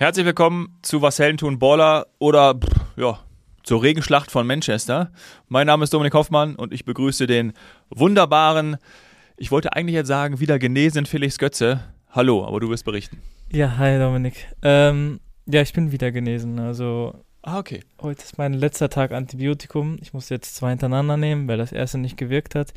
Herzlich 0.00 0.26
willkommen 0.26 0.78
zu 0.82 1.02
Was 1.02 1.18
Helden 1.18 1.38
tun 1.38 1.58
Baller 1.58 2.06
oder 2.20 2.54
pff, 2.54 2.68
ja, 2.96 3.18
zur 3.64 3.82
Regenschlacht 3.82 4.30
von 4.30 4.46
Manchester. 4.46 5.10
Mein 5.48 5.66
Name 5.66 5.82
ist 5.82 5.92
Dominik 5.92 6.14
Hoffmann 6.14 6.54
und 6.54 6.72
ich 6.72 6.84
begrüße 6.84 7.26
den 7.26 7.52
wunderbaren, 7.90 8.76
ich 9.36 9.50
wollte 9.50 9.72
eigentlich 9.72 9.96
jetzt 9.96 10.06
sagen, 10.06 10.38
wieder 10.38 10.60
genesenen 10.60 11.04
Felix 11.04 11.36
Götze. 11.36 11.80
Hallo, 12.10 12.46
aber 12.46 12.60
du 12.60 12.70
wirst 12.70 12.84
berichten. 12.84 13.20
Ja, 13.50 13.76
hi 13.76 13.98
Dominik. 13.98 14.46
Ähm, 14.62 15.18
ja, 15.46 15.62
ich 15.62 15.72
bin 15.72 15.90
wieder 15.90 16.12
genesen. 16.12 16.60
Also 16.60 17.16
Ah, 17.42 17.58
okay. 17.58 17.80
heute 18.00 18.22
ist 18.22 18.38
mein 18.38 18.52
letzter 18.52 18.90
Tag 18.90 19.10
Antibiotikum. 19.10 19.98
Ich 20.00 20.12
muss 20.12 20.28
jetzt 20.28 20.54
zwei 20.54 20.70
hintereinander 20.70 21.16
nehmen, 21.16 21.48
weil 21.48 21.58
das 21.58 21.72
erste 21.72 21.98
nicht 21.98 22.16
gewirkt 22.16 22.54
hat. 22.54 22.72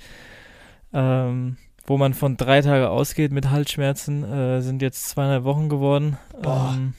Ähm, 0.92 1.58
wo 1.86 2.00
man 2.00 2.16
von 2.16 2.36
drei 2.36 2.62
Tagen 2.62 2.86
ausgeht 2.86 3.32
mit 3.32 3.52
Halsschmerzen, 3.52 4.24
äh, 4.24 4.62
sind 4.62 4.82
jetzt 4.82 5.08
zweieinhalb 5.10 5.44
Wochen 5.44 5.70
geworden. 5.70 6.18
Boah. 6.42 6.74
Ähm, 6.76 6.94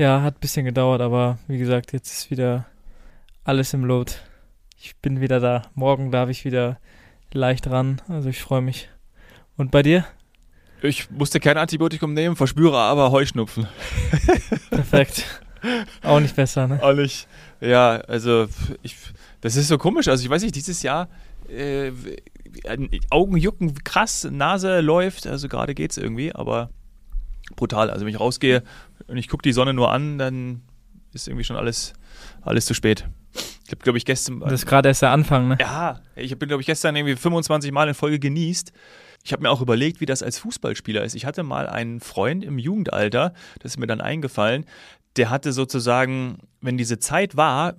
ja, 0.00 0.22
hat 0.22 0.36
ein 0.36 0.40
bisschen 0.40 0.64
gedauert, 0.64 1.02
aber 1.02 1.38
wie 1.46 1.58
gesagt, 1.58 1.92
jetzt 1.92 2.10
ist 2.10 2.30
wieder 2.30 2.64
alles 3.44 3.74
im 3.74 3.84
Lot. 3.84 4.22
Ich 4.80 4.96
bin 4.96 5.20
wieder 5.20 5.40
da. 5.40 5.62
Morgen 5.74 6.10
darf 6.10 6.30
ich 6.30 6.46
wieder 6.46 6.78
leicht 7.34 7.68
ran. 7.68 8.00
Also 8.08 8.30
ich 8.30 8.40
freue 8.40 8.62
mich. 8.62 8.88
Und 9.58 9.70
bei 9.70 9.82
dir? 9.82 10.06
Ich 10.80 11.10
musste 11.10 11.38
kein 11.38 11.58
Antibiotikum 11.58 12.14
nehmen, 12.14 12.34
verspüre 12.34 12.78
aber 12.78 13.10
Heuschnupfen. 13.10 13.68
Perfekt. 14.70 15.42
Auch 16.02 16.20
nicht 16.20 16.34
besser, 16.34 16.66
ne? 16.66 16.82
Auch 16.82 16.94
nicht. 16.94 17.28
Ja, 17.60 17.96
also 17.96 18.48
ich, 18.80 18.96
das 19.42 19.56
ist 19.56 19.68
so 19.68 19.76
komisch. 19.76 20.08
Also 20.08 20.24
ich 20.24 20.30
weiß 20.30 20.42
nicht, 20.42 20.56
dieses 20.56 20.82
Jahr 20.82 21.10
äh, 21.46 21.92
Augen 23.10 23.36
jucken 23.36 23.74
krass, 23.84 24.26
Nase 24.30 24.80
läuft, 24.80 25.26
also 25.26 25.46
gerade 25.48 25.74
geht's 25.74 25.98
irgendwie, 25.98 26.34
aber 26.34 26.70
brutal. 27.54 27.90
Also 27.90 28.06
wenn 28.06 28.14
ich 28.14 28.20
rausgehe 28.20 28.62
und 29.10 29.16
ich 29.16 29.28
gucke 29.28 29.42
die 29.42 29.52
Sonne 29.52 29.74
nur 29.74 29.90
an, 29.90 30.18
dann 30.18 30.62
ist 31.12 31.28
irgendwie 31.28 31.44
schon 31.44 31.56
alles, 31.56 31.92
alles 32.42 32.66
zu 32.66 32.74
spät. 32.74 33.06
Ich 33.64 33.72
habe, 33.72 33.82
glaube 33.82 33.98
ich, 33.98 34.04
gestern. 34.04 34.40
Das 34.40 34.52
ist 34.52 34.66
gerade 34.66 34.88
erst 34.88 35.02
der 35.02 35.10
Anfang, 35.10 35.48
ne? 35.48 35.58
Ja, 35.60 36.00
ich 36.16 36.36
bin, 36.38 36.48
glaube 36.48 36.62
ich, 36.62 36.66
gestern 36.66 36.96
irgendwie 36.96 37.16
25 37.16 37.70
Mal 37.72 37.88
in 37.88 37.94
Folge 37.94 38.18
genießt. 38.18 38.72
Ich 39.22 39.32
habe 39.32 39.42
mir 39.42 39.50
auch 39.50 39.60
überlegt, 39.60 40.00
wie 40.00 40.06
das 40.06 40.22
als 40.22 40.38
Fußballspieler 40.38 41.04
ist. 41.04 41.14
Ich 41.14 41.26
hatte 41.26 41.42
mal 41.42 41.68
einen 41.68 42.00
Freund 42.00 42.44
im 42.44 42.58
Jugendalter, 42.58 43.34
das 43.60 43.72
ist 43.72 43.78
mir 43.78 43.86
dann 43.86 44.00
eingefallen, 44.00 44.64
der 45.16 45.30
hatte 45.30 45.52
sozusagen, 45.52 46.38
wenn 46.60 46.76
diese 46.78 46.98
Zeit 46.98 47.36
war, 47.36 47.74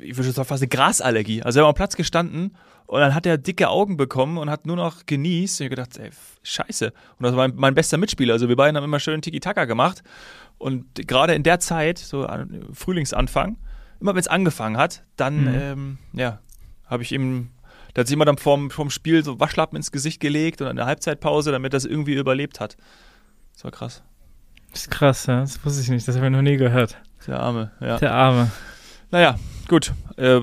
ich 0.00 0.16
würde 0.16 0.30
sagen, 0.30 0.48
fast 0.48 0.62
eine 0.62 0.68
Grasallergie. 0.68 1.42
Also 1.42 1.60
er 1.60 1.62
war 1.64 1.70
am 1.70 1.74
Platz 1.74 1.96
gestanden 1.96 2.56
und 2.86 3.00
dann 3.00 3.14
hat 3.14 3.26
er 3.26 3.38
dicke 3.38 3.68
Augen 3.68 3.96
bekommen 3.96 4.38
und 4.38 4.48
hat 4.50 4.66
nur 4.66 4.76
noch 4.76 5.06
genießt. 5.06 5.60
Und 5.60 5.64
ich 5.66 5.70
gedacht, 5.70 5.96
ey, 5.98 6.10
scheiße. 6.42 6.86
Und 7.18 7.22
das 7.24 7.34
war 7.36 7.48
mein, 7.48 7.56
mein 7.56 7.74
bester 7.74 7.98
Mitspieler. 7.98 8.34
Also 8.34 8.48
wir 8.48 8.56
beiden 8.56 8.76
haben 8.76 8.84
immer 8.84 9.00
schön 9.00 9.22
Tiki-Taka 9.22 9.64
gemacht. 9.64 10.02
Und 10.58 10.84
gerade 11.06 11.34
in 11.34 11.42
der 11.42 11.58
Zeit, 11.60 11.98
so 11.98 12.24
an- 12.26 12.64
Frühlingsanfang, 12.72 13.56
immer 14.00 14.12
wenn 14.14 14.20
es 14.20 14.28
angefangen 14.28 14.76
hat, 14.76 15.04
dann, 15.16 15.42
Mhm. 15.44 15.54
ähm, 15.54 15.98
ja, 16.12 16.38
habe 16.86 17.02
ich 17.02 17.12
ihm, 17.12 17.50
da 17.94 18.00
hat 18.00 18.06
sich 18.06 18.14
immer 18.14 18.24
dann 18.24 18.38
vorm, 18.38 18.70
vorm 18.70 18.90
Spiel 18.90 19.24
so 19.24 19.40
Waschlappen 19.40 19.76
ins 19.76 19.90
Gesicht 19.90 20.20
gelegt 20.20 20.60
und 20.60 20.68
eine 20.68 20.86
Halbzeitpause, 20.86 21.50
damit 21.52 21.72
das 21.72 21.84
irgendwie 21.84 22.14
überlebt 22.14 22.60
hat. 22.60 22.76
Das 23.54 23.64
war 23.64 23.70
krass. 23.70 24.02
Das 24.72 24.82
ist 24.82 24.90
krass, 24.90 25.26
ja. 25.26 25.40
Das 25.40 25.64
wusste 25.64 25.80
ich 25.82 25.88
nicht. 25.88 26.06
Das 26.06 26.16
habe 26.16 26.26
ich 26.26 26.32
noch 26.32 26.42
nie 26.42 26.56
gehört. 26.56 26.98
Der 27.26 27.40
Arme, 27.40 27.72
ja. 27.80 27.98
Der 27.98 28.12
Arme. 28.12 28.50
Naja, 29.10 29.38
gut. 29.68 29.92
Äh, 30.16 30.40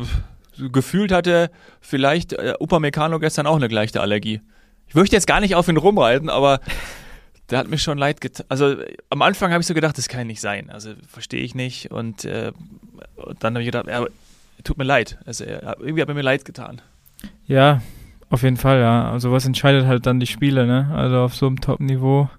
gefühlt 0.72 1.12
hatte 1.12 1.50
vielleicht 1.82 2.34
äh, 2.34 2.54
Upamecano 2.60 3.20
gestern 3.20 3.48
auch 3.48 3.56
eine 3.56 3.68
gleiche 3.68 4.02
Allergie. 4.02 4.42
Ich 4.88 4.96
möchte 4.96 5.16
jetzt 5.16 5.28
gar 5.28 5.40
nicht 5.40 5.56
auf 5.56 5.68
ihn 5.68 5.78
rumreiten, 5.78 6.30
aber 6.30 6.60
der 7.50 7.60
hat 7.60 7.68
mir 7.68 7.78
schon 7.78 7.98
leid 7.98 8.22
getan. 8.22 8.46
Also 8.50 8.76
am 9.10 9.22
Anfang 9.22 9.52
habe 9.52 9.62
ich 9.62 9.68
so 9.68 9.74
gedacht, 9.74 9.98
das 9.98 10.08
kann 10.08 10.28
nicht 10.28 10.42
sein. 10.42 10.70
Also 10.70 10.94
verstehe 11.08 11.42
ich 11.42 11.56
nicht. 11.56 11.92
Und, 11.92 12.26
äh, 12.26 12.52
und 13.16 13.44
dann 13.44 13.54
habe 13.54 13.62
ich 13.62 13.68
gedacht, 13.68 13.88
ja, 13.88 14.06
tut 14.64 14.78
mir 14.78 14.84
leid. 14.84 15.18
Also 15.26 15.44
irgendwie 15.46 16.02
hat 16.02 16.10
er 16.10 16.16
mir 16.16 16.22
leid 16.22 16.46
getan. 16.46 16.82
Ja, 17.46 17.82
auf 18.30 18.44
jeden 18.44 18.58
Fall, 18.58 18.80
ja. 18.80 19.12
Also 19.12 19.32
was 19.32 19.46
entscheidet 19.46 19.86
halt 19.86 20.06
dann 20.06 20.20
die 20.20 20.28
Spiele, 20.28 20.66
ne? 20.66 20.90
Also 20.94 21.20
auf 21.20 21.36
so 21.36 21.48
einem 21.48 21.62
Top-Niveau. 21.62 22.30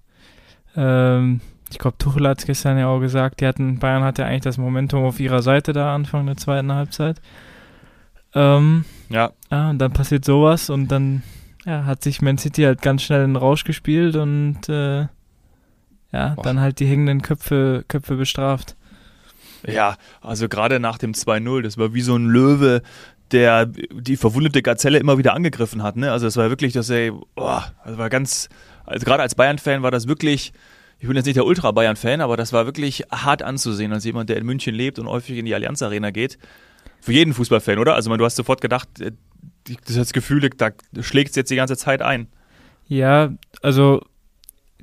Ähm, 0.77 1.41
ich 1.71 1.79
glaube, 1.79 1.99
Tuchel 1.99 2.29
hat 2.29 2.39
es 2.39 2.47
gestern 2.47 2.79
ja 2.79 2.89
auch 2.89 3.01
gesagt, 3.01 3.41
die 3.41 3.47
hatten, 3.47 3.79
Bayern 3.79 4.03
hatte 4.03 4.25
eigentlich 4.25 4.43
das 4.43 4.59
Momentum 4.59 5.05
auf 5.05 5.21
ihrer 5.21 5.43
Seite 5.43 5.73
da 5.73 5.95
Anfang 5.95 6.27
der 6.27 6.37
zweiten 6.37 6.73
Halbzeit. 6.73 7.21
Ähm, 8.35 8.85
Ja, 9.11 9.33
ja, 9.51 9.71
und 9.71 9.79
dann 9.79 9.93
passiert 9.93 10.25
sowas 10.25 10.71
und 10.71 10.89
dann 10.89 11.23
ja, 11.65 11.85
hat 11.85 12.03
sich 12.03 12.21
Man 12.21 12.39
City 12.39 12.63
halt 12.63 12.83
ganz 12.83 13.03
schnell 13.03 13.25
in 13.25 13.31
den 13.31 13.37
Rausch 13.37 13.65
gespielt 13.65 14.17
und 14.17 14.69
äh, 14.69 15.07
ja, 16.13 16.35
Boah. 16.35 16.43
dann 16.43 16.61
halt 16.61 16.79
die 16.79 16.87
hängenden 16.87 17.23
Köpfe, 17.23 17.85
Köpfe 17.89 18.17
bestraft. 18.17 18.77
Ja, 19.67 19.97
also 20.21 20.49
gerade 20.49 20.79
nach 20.79 20.99
dem 20.99 21.13
2-0, 21.13 21.63
das 21.63 21.79
war 21.79 21.95
wie 21.95 22.03
so 22.03 22.15
ein 22.17 22.27
Löwe, 22.27 22.83
der 23.33 23.67
die 23.67 24.17
verwundete 24.17 24.63
Gazelle 24.63 24.99
immer 24.99 25.19
wieder 25.19 25.35
angegriffen 25.35 25.83
hat. 25.83 25.97
Ne? 25.97 26.13
Also 26.13 26.27
es 26.27 26.37
war 26.37 26.51
wirklich, 26.51 26.73
dass 26.73 26.91
er, 26.91 27.13
boah, 27.35 27.73
also 27.83 27.99
war 27.99 28.11
ganz, 28.11 28.49
also 28.85 29.05
gerade 29.05 29.23
als 29.23 29.35
Bayern-Fan 29.35 29.83
war 29.83 29.91
das 29.91 30.07
wirklich, 30.07 30.53
ich 30.99 31.09
bin 31.09 31.17
jetzt 31.17 31.27
nicht 31.27 31.37
der 31.37 31.47
Ultra-Bayern-Fan, 31.47 32.21
aber 32.21 32.37
das 32.37 32.53
war 32.53 32.67
wirklich 32.67 33.05
hart 33.11 33.43
anzusehen, 33.43 33.93
als 33.93 34.05
jemand, 34.05 34.29
der 34.29 34.37
in 34.37 34.45
München 34.45 34.75
lebt 34.75 34.99
und 34.99 35.09
häufig 35.09 35.39
in 35.39 35.47
die 35.47 35.55
Allianz 35.55 35.83
Arena 35.83 36.11
geht. 36.11 36.39
Für 37.05 37.13
jeden 37.13 37.35
Fußballfan, 37.35 37.79
oder? 37.79 37.97
Also 37.97 38.09
meine, 38.09 38.17
du 38.17 38.25
hast 38.25 38.37
sofort 38.37 38.63
gedacht, 38.63 38.89
äh, 38.99 39.13
das 39.87 40.15
Gefühl, 40.15 40.49
da 40.49 40.71
schlägt 41.01 41.31
es 41.31 41.37
jetzt 41.37 41.51
die 41.51 41.57
ganze 41.57 41.77
Zeit 41.77 42.01
ein. 42.01 42.29
Ja, 42.89 43.35
also 43.61 44.01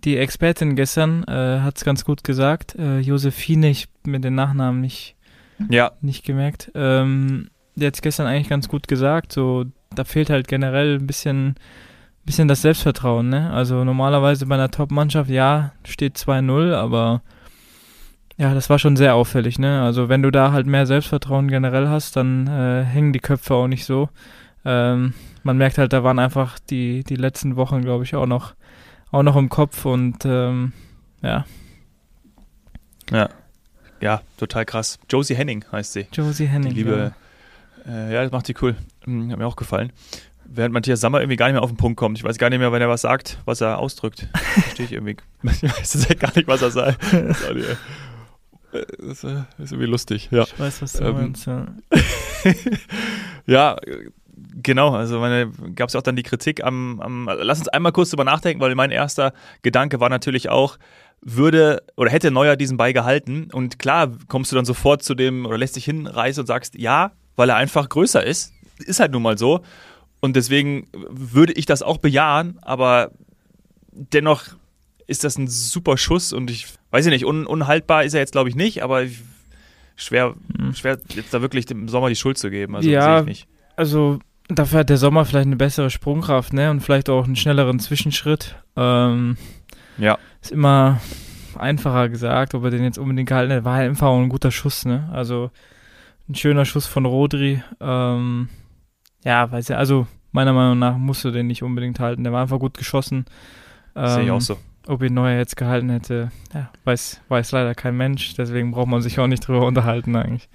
die 0.04 0.18
Expertin 0.18 0.76
gestern 0.76 1.24
äh, 1.24 1.62
hat 1.62 1.78
es 1.78 1.84
ganz 1.84 2.06
gut 2.06 2.24
gesagt. 2.24 2.76
Äh, 2.76 3.00
Josephine, 3.00 3.72
ich 3.72 3.88
mir 4.06 4.20
den 4.20 4.36
Nachnamen 4.36 4.82
nicht, 4.82 5.16
Ja, 5.68 5.94
nicht 6.02 6.24
gemerkt. 6.24 6.72
Ähm, 6.76 7.50
die 7.74 7.88
hat 7.88 7.96
es 7.96 8.04
gestern 8.04 8.28
eigentlich 8.28 8.50
ganz 8.50 8.68
gut 8.68 8.88
gesagt. 8.88 9.34
So, 9.34 9.66
da 9.96 10.04
fehlt 10.04 10.30
halt 10.30 10.48
generell 10.48 11.00
ein 11.00 11.08
bisschen, 11.08 11.56
bisschen 12.24 12.48
das 12.48 12.62
Selbstvertrauen. 12.62 13.30
Ne? 13.30 13.50
Also 13.52 13.84
normalerweise 13.84 14.46
bei 14.46 14.54
einer 14.54 14.70
Top-Mannschaft, 14.70 15.32
ja, 15.32 15.74
steht 15.86 16.18
2-0, 16.18 16.72
aber 16.76 17.24
ja, 18.42 18.56
das 18.56 18.72
war 18.72 18.80
schon 18.80 18.98
sehr 18.98 19.14
auffällig. 19.14 19.60
Ne? 19.60 19.84
Also 19.84 20.10
wenn 20.10 20.24
du 20.24 20.32
da 20.32 20.52
halt 20.52 20.66
mehr 20.66 20.88
Selbstvertrauen 20.88 21.48
generell 21.48 21.88
hast, 21.88 22.16
dann 22.16 22.48
äh, 22.48 22.84
hängen 22.84 23.14
die 23.14 23.20
Köpfe 23.20 23.54
auch 23.54 23.68
nicht 23.68 23.86
so. 23.86 24.10
Ähm, 24.66 25.14
man 25.44 25.58
merkt 25.60 25.78
halt, 25.78 25.94
da 25.94 26.04
waren 26.04 26.18
einfach 26.18 26.58
die, 26.58 27.04
die 27.04 27.18
letzten 27.18 27.56
Wochen, 27.56 27.84
glaube 27.84 28.04
ich, 28.04 28.16
auch 28.16 28.26
noch, 28.26 28.56
auch 29.12 29.22
noch 29.22 29.36
im 29.36 29.50
Kopf 29.50 29.86
und 29.86 30.26
ähm, 30.26 30.74
ja, 31.22 31.46
ja, 33.12 33.30
ja, 34.00 34.22
total 34.38 34.66
krass. 34.66 34.98
Josie 35.08 35.36
Henning 35.36 35.64
heißt 35.72 35.94
sie. 35.94 36.08
Josie 36.12 36.48
Henning. 36.48 36.74
Die 36.74 36.82
liebe, 36.82 37.14
äh, 37.88 38.12
ja, 38.12 38.24
das 38.24 38.32
macht 38.32 38.48
die 38.48 38.56
cool. 38.60 38.76
Hm, 39.04 39.32
hat 39.32 39.38
mir 39.38 39.46
auch 39.46 39.56
gefallen. 39.56 39.92
Während 40.46 40.74
Matthias 40.74 41.00
Sammer 41.00 41.20
irgendwie 41.20 41.38
gar 41.38 41.46
nicht 41.46 41.54
mehr 41.54 41.62
auf 41.62 41.70
den 41.70 41.78
Punkt 41.78 41.98
kommt. 41.98 42.18
Ich 42.18 42.24
weiß 42.24 42.40
gar 42.40 42.50
nicht 42.50 42.58
mehr, 42.58 42.72
wenn 42.72 42.82
er 42.82 42.90
was 42.90 43.02
sagt, 43.02 43.38
was 43.46 43.62
er 43.62 43.78
ausdrückt. 43.78 44.28
Verstehe 44.34 44.88
ich 44.88 44.94
irgendwie. 44.94 45.18
Ich 45.44 45.62
weiß 45.78 46.08
jetzt 46.10 46.20
gar 46.20 46.36
nicht, 46.36 46.48
was 46.48 46.64
er 46.64 46.72
sagt. 46.72 47.00
Das 48.72 49.24
äh, 49.24 49.44
ist 49.58 49.72
irgendwie 49.72 49.86
lustig, 49.86 50.30
ja. 50.32 50.44
Ich 50.44 50.60
weiß, 50.60 50.82
was 50.82 50.94
du 50.94 51.04
Ähm, 51.04 51.14
meinst. 51.14 51.46
Ja. 51.46 51.68
Ja, 53.48 53.78
genau. 54.62 54.92
Also 54.96 55.20
gab 55.76 55.90
es 55.90 55.96
auch 55.96 56.02
dann 56.02 56.16
die 56.16 56.24
Kritik 56.24 56.64
am, 56.64 57.00
am. 57.02 57.30
Lass 57.42 57.60
uns 57.60 57.68
einmal 57.70 57.92
kurz 57.92 58.10
drüber 58.12 58.24
nachdenken, 58.24 58.62
weil 58.62 58.74
mein 58.76 58.92
erster 58.92 59.34
Gedanke 59.62 60.00
war 60.00 60.10
natürlich 60.10 60.50
auch, 60.50 60.78
würde 61.22 61.84
oder 61.98 62.12
hätte 62.12 62.32
Neuer 62.32 62.56
diesen 62.56 62.78
Ball 62.78 62.94
gehalten. 62.94 63.50
Und 63.52 63.80
klar 63.80 64.12
kommst 64.28 64.52
du 64.52 64.56
dann 64.56 64.66
sofort 64.66 65.04
zu 65.04 65.16
dem 65.16 65.46
oder 65.46 65.58
lässt 65.58 65.76
dich 65.76 65.86
hinreißen 65.86 66.42
und 66.42 66.48
sagst, 66.48 66.76
ja, 66.76 67.12
weil 67.36 67.50
er 67.50 67.56
einfach 67.56 67.90
größer 67.90 68.24
ist. 68.24 68.54
Ist 68.80 69.00
halt 69.00 69.12
nun 69.12 69.24
mal 69.24 69.38
so. 69.38 69.62
Und 70.20 70.36
deswegen 70.36 70.88
würde 70.94 71.54
ich 71.54 71.66
das 71.66 71.82
auch 71.82 71.98
bejahen, 71.98 72.60
aber 72.62 73.12
dennoch 73.92 74.44
ist 75.12 75.24
das 75.24 75.38
ein 75.38 75.48
super 75.48 75.98
Schuss 75.98 76.34
und 76.34 76.50
ich 76.50 76.68
weiß 76.92 77.06
ich 77.06 77.12
nicht, 77.12 77.26
un, 77.26 77.46
unhaltbar 77.46 78.04
ist 78.04 78.14
er 78.14 78.20
jetzt 78.22 78.32
glaube 78.32 78.50
ich 78.50 78.56
nicht, 78.56 78.82
aber 78.84 79.04
ich, 79.04 79.20
schwer, 79.96 80.34
Mhm. 80.58 80.74
schwer 80.74 80.98
jetzt 81.14 81.34
da 81.34 81.42
wirklich 81.42 81.66
dem 81.68 81.88
Sommer 81.90 82.10
die 82.10 82.16
Schuld 82.16 82.38
zu 82.38 82.50
geben. 82.50 82.76
Also 82.76 82.90
Ja. 82.90 83.14
sehe 83.14 83.20
ich 83.22 83.26
nicht. 83.28 83.48
Also 83.76 84.20
dafür 84.48 84.80
hat 84.80 84.90
der 84.90 84.98
Sommer 84.98 85.26
vielleicht 85.26 85.46
eine 85.48 85.56
bessere 85.56 85.90
Sprungkraft, 85.90 86.54
ne? 86.54 86.72
Und 86.72 86.82
vielleicht 86.82 87.10
auch 87.10 87.26
einen 87.26 87.36
schnelleren 87.36 87.80
Zwischenschritt. 87.80 88.56
Ähm, 88.76 89.38
Ja. 89.98 90.18
ist 90.42 90.52
immer 90.52 91.00
einfacher 91.58 92.10
gesagt, 92.10 92.54
ob 92.56 92.64
er 92.64 92.72
den 92.72 92.84
jetzt 92.84 92.98
unbedingt 92.98 93.30
gehalten 93.30 93.54
hat. 93.54 93.64
War 93.66 93.76
halt 93.76 93.90
einfach 93.90 94.08
auch 94.08 94.20
ein 94.20 94.30
guter 94.30 94.52
Schuss, 94.52 94.86
ne? 94.86 95.10
Also 95.14 95.52
ein 96.30 96.36
schöner 96.36 96.66
Schuss 96.66 96.88
von 96.88 97.06
Rodri. 97.06 97.62
Ähm, 97.80 98.50
ja, 99.24 99.52
weiß 99.52 99.68
ja, 99.68 99.78
also 99.78 100.08
meiner 100.32 100.54
Meinung 100.54 100.80
nach 100.80 100.98
musst 100.98 101.24
du 101.26 101.32
den 101.32 101.48
nicht 101.48 101.62
unbedingt 101.64 102.00
halten. 102.00 102.24
Der 102.24 102.34
war 102.34 102.42
einfach 102.42 102.60
gut 102.60 102.78
geschossen. 102.78 103.26
Sehe 103.94 104.22
ich 104.24 104.28
Ähm, 104.28 104.32
auch 104.34 104.42
so. 104.42 104.58
Ob 104.92 105.02
ihn 105.04 105.14
Neuer 105.14 105.38
jetzt 105.38 105.56
gehalten 105.56 105.90
hätte, 105.90 106.32
ja, 106.54 106.70
weiß, 106.84 107.22
weiß 107.30 107.54
leider 107.54 107.74
kein 107.76 107.96
Mensch. 107.96 108.34
Deswegen 108.36 108.72
braucht 108.72 108.88
man 108.90 109.02
sich 109.02 109.18
auch 109.20 109.28
nicht 109.28 109.48
drüber 109.48 109.66
unterhalten 109.66 110.16
eigentlich. 110.18 110.50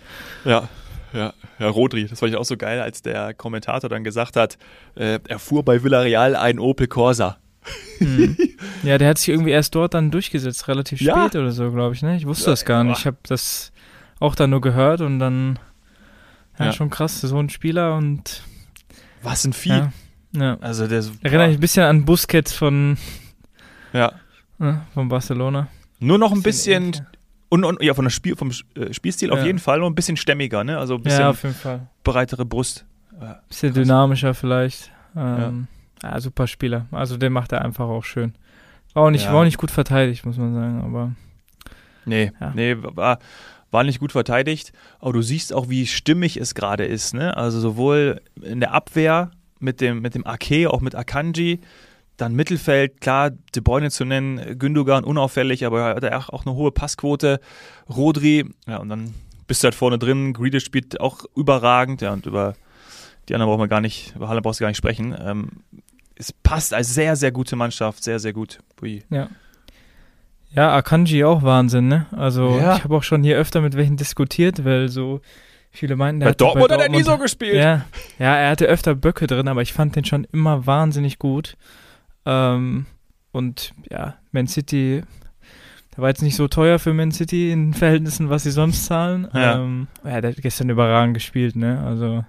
Ja, 0.44 0.68
ja, 1.14 1.32
ja, 1.58 1.68
Rodri, 1.68 2.06
das 2.06 2.18
fand 2.20 2.32
ich 2.32 2.36
auch 2.36 2.44
so 2.44 2.58
geil, 2.58 2.80
als 2.80 3.00
der 3.00 3.32
Kommentator 3.32 3.88
dann 3.88 4.04
gesagt 4.04 4.36
hat, 4.36 4.58
äh, 4.94 5.18
er 5.26 5.38
fuhr 5.38 5.64
bei 5.64 5.82
Villarreal 5.82 6.36
einen 6.36 6.58
Opel 6.58 6.86
Corsa. 6.86 7.38
Mhm. 8.00 8.36
Ja, 8.82 8.98
der 8.98 9.08
hat 9.08 9.18
sich 9.18 9.30
irgendwie 9.30 9.50
erst 9.52 9.74
dort 9.74 9.94
dann 9.94 10.10
durchgesetzt, 10.10 10.68
relativ 10.68 11.00
Ja. 11.00 11.16
spät 11.26 11.34
oder 11.40 11.50
so, 11.50 11.72
glaube 11.72 11.94
ich. 11.94 12.02
Ne? 12.02 12.16
Ich 12.16 12.26
wusste 12.26 12.44
Ja, 12.44 12.50
das 12.50 12.64
gar 12.66 12.84
nicht. 12.84 12.98
Ich 13.00 13.06
habe 13.06 13.16
das 13.24 13.72
auch 14.20 14.34
dann 14.34 14.50
nur 14.50 14.60
gehört 14.60 15.00
und 15.00 15.18
dann, 15.18 15.58
ja, 16.58 16.66
Ja. 16.66 16.72
schon 16.72 16.90
krass, 16.90 17.20
so 17.22 17.38
ein 17.38 17.48
Spieler 17.48 17.96
und 17.96 18.42
Was 19.22 19.44
ein 19.46 19.54
Vieh. 19.54 19.70
ja, 19.70 19.92
ja. 20.34 20.58
Also 20.60 20.86
der 20.86 21.02
Erinnert 21.22 21.48
mich 21.48 21.56
ein 21.56 21.60
bisschen 21.60 21.84
an 21.84 22.04
Busquets 22.04 22.52
von, 22.52 22.98
ja. 23.92 24.12
Von 24.94 25.08
Barcelona. 25.08 25.68
Nur 25.98 26.18
noch 26.18 26.32
ein 26.32 26.42
bisschen 26.42 26.84
ähnlich, 26.84 27.02
und, 27.48 27.64
und 27.64 27.82
ja 27.82 27.94
von 27.94 28.04
der 28.04 28.10
Spiel 28.10 28.36
vom 28.36 28.50
äh, 28.74 28.92
Spielstil 28.92 29.30
auf 29.32 29.38
Ja. 29.40 29.46
jeden 29.46 29.58
Fall 29.58 29.78
noch 29.78 29.86
ein 29.86 29.94
bisschen 29.94 30.16
stämmiger, 30.16 30.64
ne? 30.64 30.78
Also 30.78 30.96
ein 30.96 31.02
bisschen 31.02 31.20
Ja, 31.20 31.30
auf 31.30 31.44
breitere 32.04 32.44
Brust. 32.44 32.84
Ja. 33.20 33.40
Bisschen 33.48 33.72
Krass. 33.72 33.82
dynamischer 33.82 34.34
vielleicht. 34.34 34.90
Ähm, 35.16 35.68
ja. 36.02 36.20
super 36.20 36.46
Spieler. 36.46 36.86
Also 36.90 37.16
den 37.16 37.32
macht 37.32 37.52
er 37.52 37.64
einfach 37.64 37.86
auch 37.86 38.04
schön. 38.04 38.34
War 38.92 39.04
auch 39.04 39.10
nicht, 39.10 39.26
war 39.26 39.36
auch 39.40 39.44
nicht 39.44 39.58
gut 39.58 39.70
verteidigt, 39.70 40.24
muss 40.26 40.36
man 40.38 40.54
sagen, 40.54 40.82
aber 40.82 41.12
Nee, 42.04 42.30
nee, 42.54 42.76
war, 42.78 43.18
war 43.70 43.84
nicht 43.84 43.98
gut 43.98 44.12
verteidigt. 44.12 44.72
Aber 45.00 45.12
du 45.12 45.22
siehst 45.22 45.52
auch, 45.52 45.68
wie 45.68 45.86
stimmig 45.86 46.36
es 46.36 46.54
gerade 46.54 46.84
ist, 46.84 47.14
ne? 47.14 47.36
Also 47.36 47.58
sowohl 47.60 48.20
in 48.40 48.60
der 48.60 48.72
Abwehr 48.72 49.30
mit 49.58 49.80
dem, 49.80 50.00
mit 50.02 50.14
dem 50.14 50.26
Ake, 50.26 50.70
auch 50.70 50.80
mit 50.80 50.94
Akanji, 50.94 51.60
dann 52.16 52.34
Mittelfeld, 52.34 53.00
klar, 53.00 53.30
De 53.54 53.60
Bruyne 53.62 53.90
zu 53.90 54.04
nennen, 54.04 54.58
Gündogan 54.58 55.04
unauffällig, 55.04 55.64
aber 55.66 55.80
er 55.80 55.94
hat 55.96 56.12
auch 56.12 56.28
auch 56.30 56.46
eine 56.46 56.54
hohe 56.54 56.70
Passquote. 56.72 57.40
Rodri, 57.88 58.44
ja, 58.66 58.78
und 58.78 58.88
dann 58.88 59.14
bist 59.46 59.62
du 59.62 59.66
halt 59.66 59.74
vorne 59.74 59.98
drin. 59.98 60.32
Grealish 60.32 60.64
spielt 60.64 61.00
auch 61.00 61.24
überragend, 61.36 62.00
ja, 62.02 62.12
und 62.12 62.26
über 62.26 62.54
die 63.28 63.34
anderen 63.34 63.50
brauchen 63.50 63.60
wir 63.62 63.68
gar 63.68 63.80
nicht, 63.80 64.14
über 64.16 64.28
Haaland 64.28 64.44
brauchst 64.44 64.60
du 64.60 64.64
gar 64.64 64.68
nicht 64.68 64.78
sprechen. 64.78 65.14
Ähm, 65.18 65.48
es 66.14 66.32
passt 66.32 66.72
als 66.72 66.94
sehr, 66.94 67.16
sehr 67.16 67.32
gute 67.32 67.56
Mannschaft, 67.56 68.02
sehr, 68.02 68.18
sehr 68.18 68.32
gut. 68.32 68.58
Ui. 68.82 69.02
ja. 69.10 69.28
Ja, 70.54 70.74
Akanji 70.74 71.22
auch 71.24 71.42
Wahnsinn, 71.42 71.88
ne? 71.88 72.06
Also 72.12 72.56
Ja. 72.58 72.76
ich 72.76 72.84
habe 72.84 72.96
auch 72.96 73.02
schon 73.02 73.22
hier 73.22 73.36
öfter 73.36 73.60
mit 73.60 73.76
welchen 73.76 73.96
diskutiert, 73.98 74.64
weil 74.64 74.88
so 74.88 75.20
viele 75.70 75.96
meinten, 75.96 76.20
der 76.20 76.26
Bei 76.26 76.30
hatte 76.30 76.44
Dortmund 76.44 76.70
hat 76.72 76.80
er 76.80 76.88
nie 76.88 77.02
Dortmund- 77.02 77.18
so 77.18 77.22
gespielt. 77.24 77.56
Ja, 77.56 77.84
ja, 78.18 78.36
er 78.36 78.50
hatte 78.52 78.64
öfter 78.64 78.94
Böcke 78.94 79.26
drin, 79.26 79.48
aber 79.48 79.60
ich 79.60 79.74
fand 79.74 79.96
den 79.96 80.04
schon 80.06 80.24
immer 80.32 80.64
wahnsinnig 80.66 81.18
gut. 81.18 81.56
Ähm, 82.26 82.86
und 83.32 83.72
ja, 83.90 84.16
Man 84.32 84.46
City, 84.48 85.02
der 85.96 86.02
war 86.02 86.08
jetzt 86.08 86.22
nicht 86.22 86.36
so 86.36 86.48
teuer 86.48 86.78
für 86.78 86.92
Man 86.92 87.12
City 87.12 87.50
in 87.52 87.72
Verhältnissen, 87.74 88.28
was 88.30 88.42
sie 88.42 88.50
sonst 88.50 88.84
zahlen. 88.86 89.28
Ja. 89.32 89.56
Ähm, 89.62 89.86
ja, 90.04 90.20
der 90.20 90.30
hat 90.32 90.42
gestern 90.42 90.68
überragend 90.70 91.14
gespielt, 91.14 91.56
ne? 91.56 91.80
Also 91.84 92.24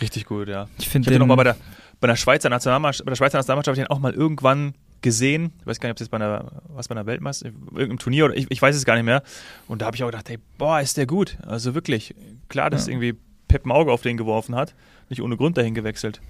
Richtig 0.00 0.24
gut, 0.26 0.48
ja. 0.48 0.68
ich 0.78 0.88
finde 0.88 1.08
den 1.10 1.14
den 1.14 1.20
noch 1.20 1.26
mal 1.26 1.36
bei 1.36 1.44
der, 1.44 1.56
bei 2.00 2.06
der 2.08 2.16
Schweizer 2.16 2.48
Nationalmannschaft, 2.48 3.04
bei 3.04 3.10
der 3.10 3.16
Schweizer 3.16 3.38
Nationalmannschaft 3.38 3.76
habe 3.78 3.82
ich 3.82 3.86
den 3.88 3.94
auch 3.96 4.00
mal 4.00 4.12
irgendwann 4.12 4.74
gesehen. 5.00 5.52
Ich 5.60 5.66
weiß 5.66 5.80
gar 5.80 5.88
nicht, 5.88 5.92
ob 5.94 5.96
es 5.96 6.00
jetzt 6.02 6.10
bei 6.10 6.16
einer, 6.16 6.62
was 6.68 6.88
bei 6.88 6.94
einer 6.94 7.06
Weltmeister, 7.06 7.46
irgendeinem 7.46 7.98
Turnier 7.98 8.24
oder 8.26 8.36
ich, 8.36 8.50
ich 8.50 8.62
weiß 8.62 8.74
es 8.76 8.84
gar 8.84 8.94
nicht 8.94 9.04
mehr. 9.04 9.22
Und 9.68 9.82
da 9.82 9.86
habe 9.86 9.96
ich 9.96 10.02
auch 10.04 10.08
gedacht, 10.08 10.28
hey, 10.28 10.38
boah, 10.58 10.80
ist 10.80 10.96
der 10.96 11.06
gut. 11.06 11.36
Also 11.46 11.74
wirklich, 11.74 12.14
klar, 12.48 12.70
dass 12.70 12.86
Ja. 12.86 12.92
irgendwie 12.92 13.14
Pep 13.48 13.66
ein 13.66 13.72
Auge 13.72 13.90
auf 13.92 14.02
den 14.02 14.16
geworfen 14.16 14.54
hat. 14.54 14.74
Nicht 15.08 15.20
ohne 15.22 15.36
Grund 15.36 15.56
dahin 15.58 15.74
gewechselt. 15.74 16.20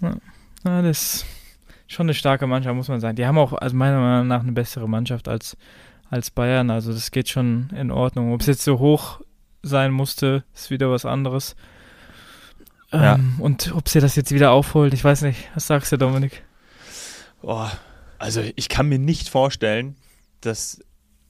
Ja, 0.00 0.16
das 0.82 0.86
ist 0.86 1.26
schon 1.86 2.06
eine 2.06 2.14
starke 2.14 2.46
Mannschaft, 2.46 2.74
muss 2.74 2.88
man 2.88 3.00
sagen. 3.00 3.16
Die 3.16 3.26
haben 3.26 3.38
auch, 3.38 3.52
also 3.52 3.76
meiner 3.76 4.00
Meinung 4.00 4.28
nach, 4.28 4.40
eine 4.40 4.52
bessere 4.52 4.88
Mannschaft 4.88 5.28
als, 5.28 5.56
als 6.10 6.30
Bayern. 6.30 6.70
Also 6.70 6.92
das 6.92 7.10
geht 7.10 7.28
schon 7.28 7.70
in 7.76 7.90
Ordnung. 7.90 8.32
Ob 8.32 8.40
es 8.40 8.46
jetzt 8.46 8.64
so 8.64 8.78
hoch 8.78 9.20
sein 9.62 9.92
musste, 9.92 10.44
ist 10.54 10.70
wieder 10.70 10.90
was 10.90 11.04
anderes. 11.04 11.56
Ja. 12.92 13.16
Ähm, 13.16 13.36
und 13.38 13.74
ob 13.74 13.88
sie 13.88 14.00
das 14.00 14.16
jetzt 14.16 14.32
wieder 14.32 14.52
aufholt, 14.52 14.94
ich 14.94 15.02
weiß 15.02 15.22
nicht. 15.22 15.48
Was 15.54 15.66
sagst 15.66 15.90
du, 15.92 15.98
Dominik? 15.98 16.44
Boah, 17.42 17.72
also 18.18 18.42
ich 18.56 18.68
kann 18.68 18.88
mir 18.88 18.98
nicht 18.98 19.28
vorstellen, 19.28 19.96
dass 20.40 20.80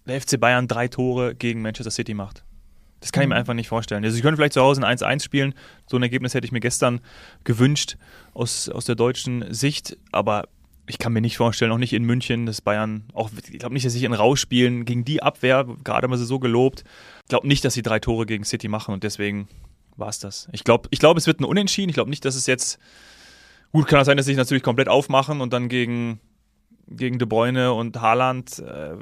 der 0.07 0.21
FC 0.21 0.39
Bayern 0.39 0.69
drei 0.69 0.89
Tore 0.89 1.35
gegen 1.35 1.63
Manchester 1.63 1.91
City 1.91 2.15
macht. 2.15 2.45
Das 3.05 3.13
kann 3.13 3.23
ich 3.23 3.29
mir 3.29 3.35
Mhm. 3.35 3.41
einfach 3.41 3.53
nicht 3.53 3.69
vorstellen. 3.69 4.03
Also 4.03 4.17
sie 4.17 4.23
können 4.23 4.39
vielleicht 4.39 4.55
zu 4.55 4.63
Hause 4.63 4.81
ein 4.81 4.97
1-1 4.97 5.23
spielen. 5.23 5.53
So 5.87 5.99
ein 5.99 6.03
Ergebnis 6.03 6.33
hätte 6.33 6.47
ich 6.47 6.53
mir 6.53 6.61
gestern 6.61 7.01
gewünscht 7.45 7.99
aus, 8.33 8.71
aus 8.71 8.87
der 8.87 8.95
deutschen 8.95 9.45
Sicht. 9.53 9.99
Aber 10.11 10.49
ich 10.87 10.97
kann 10.99 11.13
mir 11.13 11.21
nicht 11.21 11.37
vorstellen, 11.37 11.71
auch 11.71 11.77
nicht 11.77 11.93
in 11.93 12.05
München, 12.05 12.47
dass 12.47 12.63
Bayern, 12.63 13.05
auch 13.13 13.29
ich 13.53 13.59
glaube 13.59 13.75
nicht, 13.75 13.85
dass 13.85 13.93
sie 13.93 14.03
in 14.07 14.15
Rausch 14.15 14.41
spielen 14.41 14.87
gegen 14.87 15.05
die 15.05 15.23
Abwehr, 15.23 15.67
gerade 15.85 16.07
haben 16.09 16.17
sie 16.17 16.25
so 16.25 16.39
gelobt. 16.39 16.83
Ich 17.25 17.29
glaube 17.29 17.47
nicht, 17.47 17.63
dass 17.67 17.75
sie 17.75 17.83
drei 17.83 17.99
Tore 17.99 18.25
gegen 18.25 18.45
City 18.45 18.69
machen 18.69 18.95
und 18.95 19.05
deswegen 19.05 19.49
war 19.99 20.09
es 20.09 20.19
das. 20.19 20.49
Ich 20.53 20.65
glaube, 20.65 20.89
ich 20.91 20.99
glaub, 20.99 21.19
es 21.19 21.27
wird 21.27 21.41
ein 21.41 21.45
Unentschieden. 21.45 21.91
Ich 21.91 21.95
glaube 21.95 22.09
nicht, 22.09 22.25
dass 22.25 22.37
es 22.37 22.47
jetzt 22.47 22.79
Gut, 23.73 23.87
kann 23.87 24.01
es 24.01 24.07
sein, 24.07 24.17
dass 24.17 24.25
sie 24.25 24.31
sich 24.33 24.39
natürlich 24.39 24.63
komplett 24.63 24.89
aufmachen 24.89 25.41
und 25.43 25.53
dann 25.53 25.69
gegen, 25.69 26.21
gegen 26.89 27.19
De 27.19 27.27
Bruyne 27.27 27.73
und 27.73 28.01
Haaland 28.01 28.59
äh, 28.59 28.95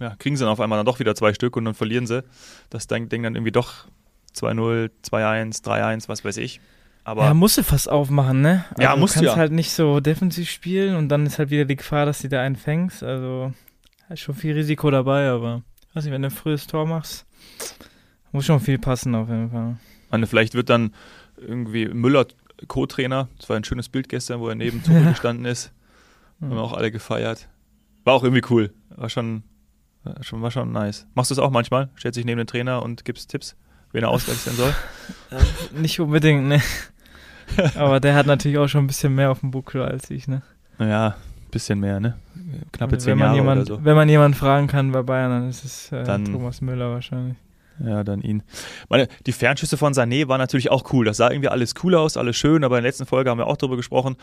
ja, 0.00 0.14
kriegen 0.18 0.36
sie 0.36 0.44
dann 0.44 0.52
auf 0.52 0.60
einmal 0.60 0.78
dann 0.78 0.86
doch 0.86 0.98
wieder 1.00 1.14
zwei 1.14 1.32
Stück 1.34 1.56
und 1.56 1.64
dann 1.64 1.74
verlieren 1.74 2.06
sie. 2.06 2.22
Das 2.68 2.86
Ding 2.86 3.08
dann 3.08 3.34
irgendwie 3.34 3.52
doch 3.52 3.86
2-0, 4.34 4.90
2-1, 5.04 5.64
3-1, 5.64 6.08
was 6.08 6.24
weiß 6.24 6.36
ich. 6.36 6.60
Aber 7.02 7.24
ja, 7.24 7.34
musst 7.34 7.56
du 7.58 7.62
fast 7.62 7.88
aufmachen, 7.90 8.42
ne? 8.42 8.64
Also 8.70 8.82
Ja, 8.82 8.94
musst 8.96 9.16
du 9.16 9.20
du 9.20 9.24
kannst 9.26 9.36
ja. 9.36 9.40
halt 9.40 9.52
nicht 9.52 9.72
so 9.72 10.00
defensiv 10.00 10.50
spielen 10.50 10.96
und 10.96 11.08
dann 11.08 11.24
ist 11.26 11.38
halt 11.38 11.50
wieder 11.50 11.64
die 11.64 11.76
Gefahr, 11.76 12.06
dass 12.06 12.20
du 12.20 12.28
da 12.28 12.40
einen 12.42 12.56
fängst. 12.56 13.02
Also 13.02 13.52
ist 14.10 14.20
schon 14.20 14.34
viel 14.34 14.54
Risiko 14.54 14.90
dabei, 14.90 15.28
aber 15.30 15.62
weiß 15.94 16.04
nicht, 16.04 16.12
wenn 16.12 16.22
du 16.22 16.28
ein 16.28 16.32
frühes 16.32 16.66
Tor 16.66 16.86
machst, 16.86 17.26
muss 18.32 18.44
schon 18.46 18.60
viel 18.60 18.78
passen 18.78 19.14
auf 19.14 19.28
jeden 19.28 19.50
Fall. 19.50 19.76
meine, 20.10 20.26
vielleicht 20.26 20.54
wird 20.54 20.68
dann 20.68 20.92
irgendwie 21.38 21.88
Müller 21.88 22.26
Co-Trainer. 22.68 23.28
Das 23.38 23.48
war 23.48 23.56
ein 23.56 23.64
schönes 23.64 23.88
Bild 23.88 24.08
gestern, 24.08 24.40
wo 24.40 24.48
er 24.48 24.54
neben 24.54 24.82
Tuchel 24.82 25.02
Ja. 25.04 25.10
gestanden 25.10 25.46
ist. 25.46 25.72
Haben 26.40 26.50
wir 26.50 26.56
Ja. 26.56 26.62
auch 26.62 26.72
alle 26.72 26.90
gefeiert. 26.90 27.48
War 28.04 28.14
auch 28.14 28.22
irgendwie 28.24 28.42
cool. 28.50 28.72
War 28.96 29.08
schon, 29.10 29.42
war 30.04 30.22
schon, 30.22 30.42
war 30.42 30.50
schon 30.50 30.72
nice. 30.72 31.06
Machst 31.14 31.30
du 31.30 31.34
es 31.34 31.38
auch 31.38 31.50
manchmal? 31.50 31.90
Stellst 31.98 32.16
dich 32.16 32.24
neben 32.24 32.38
den 32.38 32.46
Trainer 32.46 32.82
und 32.82 33.04
gibst 33.04 33.30
Tipps, 33.30 33.56
wen 33.92 34.02
er 34.04 34.08
auswechseln 34.10 34.56
soll? 34.56 34.74
Nicht 35.80 36.00
unbedingt, 36.00 36.44
ne? 36.48 36.60
Aber 37.74 38.00
der 38.00 38.14
hat 38.14 38.26
natürlich 38.26 38.58
auch 38.58 38.68
schon 38.68 38.84
ein 38.84 38.86
bisschen 38.86 39.14
mehr 39.14 39.30
auf 39.30 39.40
dem 39.40 39.50
Buckel 39.50 39.82
als 39.82 40.10
ich, 40.10 40.28
ne? 40.28 40.42
Naja, 40.78 41.16
bisschen 41.50 41.80
mehr, 41.80 42.00
ne? 42.00 42.16
Knappe 42.72 42.96
zehn 42.98 43.18
Jahre 43.18 43.34
jemand, 43.36 43.68
oder 43.68 43.76
so. 43.76 43.84
Wenn 43.84 43.96
man 43.96 44.08
jemanden 44.08 44.36
fragen 44.36 44.66
kann 44.66 44.92
bei 44.92 45.02
Bayern, 45.02 45.30
dann 45.30 45.48
ist 45.50 45.64
es 45.64 45.92
äh, 45.92 46.04
Dann- 46.04 46.24
Thomas 46.24 46.60
Müller 46.60 46.90
wahrscheinlich. 46.90 47.36
Ja, 47.82 48.04
dann 48.04 48.20
ihn. 48.20 48.42
Meine, 48.90 49.08
die 49.26 49.32
Fernschüsse 49.32 49.78
von 49.78 49.94
Sané 49.94 50.28
waren 50.28 50.38
natürlich 50.38 50.70
auch 50.70 50.92
cool. 50.92 51.06
Das 51.06 51.16
sah 51.16 51.30
irgendwie 51.30 51.48
alles 51.48 51.72
cool 51.82 51.94
aus, 51.94 52.18
alles 52.18 52.36
schön, 52.36 52.62
aber 52.62 52.76
in 52.76 52.82
der 52.84 52.90
letzten 52.90 53.06
Folge 53.06 53.30
haben 53.30 53.38
wir 53.38 53.46
auch 53.46 53.56
darüber 53.56 53.76
gesprochen. 53.76 54.16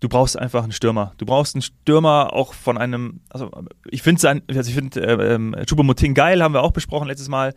Du 0.00 0.08
brauchst 0.08 0.38
einfach 0.38 0.62
einen 0.62 0.72
Stürmer. 0.72 1.12
Du 1.16 1.24
brauchst 1.24 1.54
einen 1.54 1.62
Stürmer 1.62 2.32
auch 2.32 2.52
von 2.52 2.76
einem, 2.76 3.20
also 3.30 3.50
ich 3.88 4.02
finde 4.02 4.42
also 4.48 4.68
ich 4.70 4.74
finde 4.74 5.00
äh, 5.00 5.34
ähm, 5.34 5.56
Choupo-Moting 5.66 6.12
geil, 6.14 6.42
haben 6.42 6.52
wir 6.52 6.62
auch 6.62 6.72
besprochen 6.72 7.08
letztes 7.08 7.28
Mal. 7.28 7.54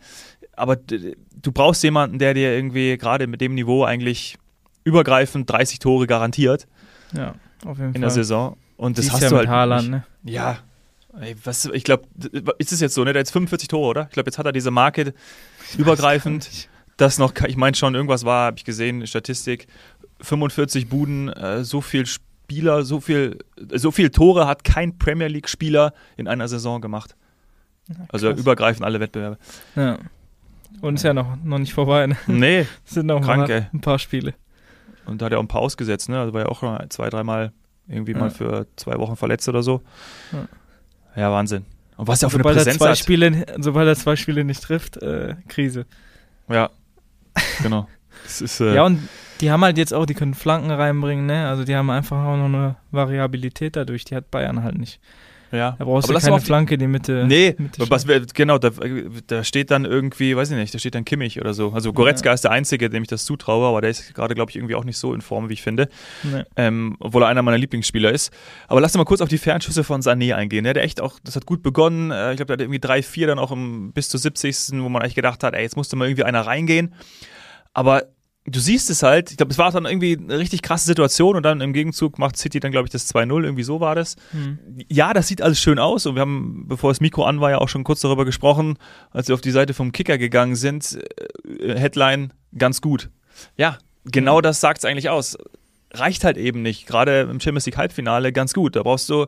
Aber 0.56 0.76
du 0.76 1.52
brauchst 1.52 1.82
jemanden, 1.82 2.18
der 2.18 2.34
dir 2.34 2.54
irgendwie 2.54 2.96
gerade 2.96 3.26
mit 3.26 3.40
dem 3.40 3.54
Niveau 3.54 3.84
eigentlich 3.84 4.36
übergreifend 4.84 5.50
30 5.50 5.78
Tore 5.78 6.06
garantiert 6.06 6.66
Ja, 7.14 7.34
auf 7.66 7.76
jeden 7.76 7.88
in 7.88 7.92
Fall. 7.92 8.00
der 8.00 8.10
Saison. 8.10 8.56
Und 8.76 8.96
das 8.96 9.04
Siehst 9.04 9.14
hast 9.16 9.22
ja 9.22 9.28
du 9.28 9.34
mit 9.34 9.40
halt 9.40 9.48
Haaland, 9.50 9.90
ne? 9.90 10.04
Ja. 10.24 10.58
Ey, 11.20 11.36
was, 11.44 11.66
ich 11.66 11.84
glaube, 11.84 12.04
ist 12.58 12.72
es 12.72 12.80
jetzt 12.80 12.94
so, 12.94 13.02
ne? 13.04 13.12
Der 13.12 13.20
hat 13.20 13.26
jetzt 13.26 13.32
45 13.32 13.68
Tore, 13.68 13.86
oder? 13.88 14.02
Ich 14.04 14.10
glaube, 14.14 14.28
jetzt 14.28 14.38
hat 14.38 14.46
er 14.46 14.52
diese 14.52 14.70
Marke 14.70 15.12
übergreifend. 15.76 16.68
Das 16.96 17.18
noch, 17.18 17.34
ich 17.46 17.56
meine 17.56 17.76
schon, 17.76 17.94
irgendwas 17.94 18.24
war, 18.24 18.46
habe 18.46 18.58
ich 18.58 18.64
gesehen, 18.64 19.06
Statistik, 19.06 19.66
45 20.20 20.88
Buden, 20.88 21.28
äh, 21.28 21.64
so 21.64 21.80
viel 21.80 22.06
Spieler, 22.50 22.82
so 22.84 22.98
viel, 23.00 23.38
so 23.74 23.92
viel 23.92 24.10
Tore 24.10 24.48
hat 24.48 24.64
kein 24.64 24.98
Premier 24.98 25.28
League-Spieler 25.28 25.92
in 26.16 26.26
einer 26.26 26.48
Saison 26.48 26.80
gemacht. 26.80 27.14
Also 28.08 28.30
krass. 28.30 28.40
übergreifend 28.40 28.84
alle 28.84 28.98
Wettbewerbe. 28.98 29.38
Ja. 29.76 29.98
Und 30.80 30.96
ist 30.96 31.04
ja 31.04 31.14
noch, 31.14 31.36
noch 31.44 31.58
nicht 31.58 31.72
vorbei, 31.72 32.08
ne? 32.08 32.16
Nee, 32.26 32.66
Es 32.84 32.94
sind 32.94 33.06
noch 33.06 33.20
Krank, 33.20 33.48
mal 33.48 33.68
ein 33.72 33.80
paar 33.80 34.00
Spiele. 34.00 34.34
und 35.06 35.20
da 35.22 35.26
hat 35.26 35.32
er 35.32 35.38
auch 35.38 35.42
ein 35.44 35.48
paar 35.48 35.60
ausgesetzt, 35.62 36.08
ne? 36.08 36.18
Also 36.18 36.32
war 36.32 36.40
ja 36.40 36.46
auch 36.48 36.58
schon 36.58 36.76
zwei, 36.90 37.08
dreimal 37.08 37.52
irgendwie 37.86 38.12
Ja. 38.12 38.18
mal 38.18 38.30
für 38.30 38.66
zwei 38.74 38.96
Wochen 38.98 39.14
verletzt 39.14 39.48
oder 39.48 39.62
so. 39.62 39.80
Ja. 40.32 40.48
Ja, 41.22 41.32
Wahnsinn. 41.32 41.64
Und 41.96 42.08
was 42.08 42.20
er 42.22 42.26
auch 42.26 42.30
für 42.32 42.36
eine 42.38 42.42
sobald, 42.42 42.56
er 42.56 42.64
Präsenz 42.64 42.78
zwei 42.78 42.90
hat. 42.90 42.98
Spiele, 42.98 43.46
sobald 43.58 43.86
er 43.88 43.94
zwei 43.96 44.16
Spiele 44.16 44.44
nicht 44.44 44.60
trifft, 44.62 44.96
äh, 44.96 45.36
Krise. 45.48 45.86
Ja, 46.48 46.70
genau. 47.62 47.86
Ist, 48.26 48.60
äh, 48.60 48.74
Ja, 48.74 48.84
und 48.86 49.00
die 49.40 49.50
haben 49.50 49.62
halt 49.64 49.78
jetzt 49.78 49.94
auch, 49.94 50.06
die 50.06 50.14
können 50.14 50.34
Flanken 50.34 50.70
reinbringen, 50.70 51.26
ne? 51.26 51.48
Also 51.48 51.64
die 51.64 51.74
haben 51.74 51.90
einfach 51.90 52.18
auch 52.24 52.36
noch 52.36 52.44
eine 52.46 52.76
Variabilität 52.90 53.76
dadurch, 53.76 54.04
die 54.04 54.14
hat 54.16 54.30
Bayern 54.30 54.62
halt 54.62 54.78
nicht. 54.78 55.00
ja. 55.52 55.74
Da 55.78 55.84
brauchst 55.84 56.04
Aber 56.04 56.12
du 56.12 56.14
lass 56.14 56.24
keine 56.24 56.38
die- 56.38 56.44
Flanke, 56.44 56.78
die 56.78 56.86
Mitte. 56.86 57.24
Nee, 57.26 57.56
Mitte 57.58 57.90
was 57.90 58.06
genau, 58.34 58.58
da, 58.58 58.70
da 59.26 59.42
steht 59.42 59.70
dann 59.72 59.84
irgendwie, 59.84 60.36
weiß 60.36 60.50
ich 60.52 60.56
nicht, 60.56 60.72
da 60.74 60.78
steht 60.78 60.94
dann 60.94 61.04
Kimmich 61.04 61.40
oder 61.40 61.54
so. 61.54 61.72
Also 61.72 61.92
Goretzka 61.92 62.32
ist 62.32 62.44
der 62.44 62.50
Einzige, 62.52 62.88
dem 62.90 63.02
ich 63.02 63.08
das 63.08 63.24
zutraue, 63.24 63.66
aber 63.66 63.80
der 63.80 63.90
ist 63.90 64.14
gerade, 64.14 64.34
glaube 64.36 64.50
ich, 64.50 64.56
irgendwie 64.56 64.74
auch 64.76 64.84
nicht 64.84 64.96
so 64.98 65.12
in 65.14 65.22
Form, 65.22 65.48
wie 65.48 65.54
ich 65.54 65.62
finde. 65.62 65.88
Nee. 66.22 66.42
Ähm, 66.56 66.96
obwohl 67.00 67.22
er 67.24 67.28
einer 67.28 67.42
meiner 67.42 67.58
Lieblingsspieler 67.58 68.12
ist. 68.12 68.32
Aber 68.68 68.80
lass 68.80 68.92
uns 68.92 68.98
mal 68.98 69.04
kurz 69.04 69.20
auf 69.22 69.28
die 69.28 69.38
Fernschüsse 69.38 69.82
von 69.82 70.02
Sané 70.02 70.34
eingehen. 70.34 70.62
Ne? 70.64 70.72
Der 70.72 70.84
echt 70.84 71.00
auch, 71.00 71.18
das 71.24 71.34
hat 71.34 71.46
gut 71.46 71.62
begonnen. 71.62 72.10
Äh, 72.12 72.30
ich 72.32 72.36
glaube, 72.36 72.46
der 72.48 72.54
hat 72.54 72.60
irgendwie 72.60 72.78
drei, 72.80 73.02
vier 73.02 73.26
dann 73.26 73.38
auch 73.40 73.50
im, 73.50 73.92
bis 73.92 74.08
zur 74.08 74.20
70. 74.20 74.80
wo 74.82 74.88
man 74.88 75.02
eigentlich 75.02 75.14
gedacht 75.16 75.42
hat, 75.42 75.54
ey, 75.54 75.62
jetzt 75.62 75.76
musste 75.76 75.96
mal 75.96 76.06
irgendwie 76.06 76.24
einer 76.24 76.42
reingehen. 76.42 76.94
Aber 77.74 78.04
du 78.50 78.60
siehst 78.60 78.90
es 78.90 79.02
halt, 79.02 79.30
ich 79.30 79.36
glaube, 79.36 79.52
es 79.52 79.58
war 79.58 79.70
dann 79.70 79.86
irgendwie 79.86 80.16
eine 80.16 80.38
richtig 80.38 80.62
krasse 80.62 80.86
Situation 80.86 81.36
und 81.36 81.42
dann 81.42 81.60
im 81.60 81.72
Gegenzug 81.72 82.18
macht 82.18 82.36
City 82.36 82.60
dann, 82.60 82.72
glaube 82.72 82.86
ich, 82.86 82.92
das 82.92 83.12
2-0, 83.14 83.44
irgendwie 83.44 83.62
so 83.62 83.80
war 83.80 83.94
das. 83.94 84.16
Mhm. 84.32 84.58
Ja, 84.88 85.12
das 85.12 85.28
sieht 85.28 85.42
alles 85.42 85.60
schön 85.60 85.78
aus 85.78 86.06
und 86.06 86.14
wir 86.14 86.22
haben, 86.22 86.64
bevor 86.66 86.90
das 86.90 87.00
Mikro 87.00 87.24
an 87.24 87.40
war, 87.40 87.50
ja 87.50 87.58
auch 87.58 87.68
schon 87.68 87.84
kurz 87.84 88.00
darüber 88.00 88.24
gesprochen, 88.24 88.78
als 89.10 89.28
wir 89.28 89.34
auf 89.34 89.40
die 89.40 89.50
Seite 89.50 89.74
vom 89.74 89.92
Kicker 89.92 90.18
gegangen 90.18 90.56
sind, 90.56 90.98
äh, 91.60 91.78
Headline 91.78 92.32
ganz 92.56 92.80
gut. 92.80 93.10
Ja, 93.56 93.78
genau 94.04 94.38
mhm. 94.38 94.42
das 94.42 94.60
sagt 94.60 94.78
es 94.78 94.84
eigentlich 94.84 95.08
aus. 95.08 95.38
Reicht 95.92 96.24
halt 96.24 96.36
eben 96.36 96.62
nicht, 96.62 96.86
gerade 96.86 97.22
im 97.22 97.40
Champions 97.40 97.66
League 97.66 97.76
Halbfinale 97.76 98.32
ganz 98.32 98.52
gut. 98.52 98.76
Da 98.76 98.82
brauchst 98.82 99.08
du 99.08 99.26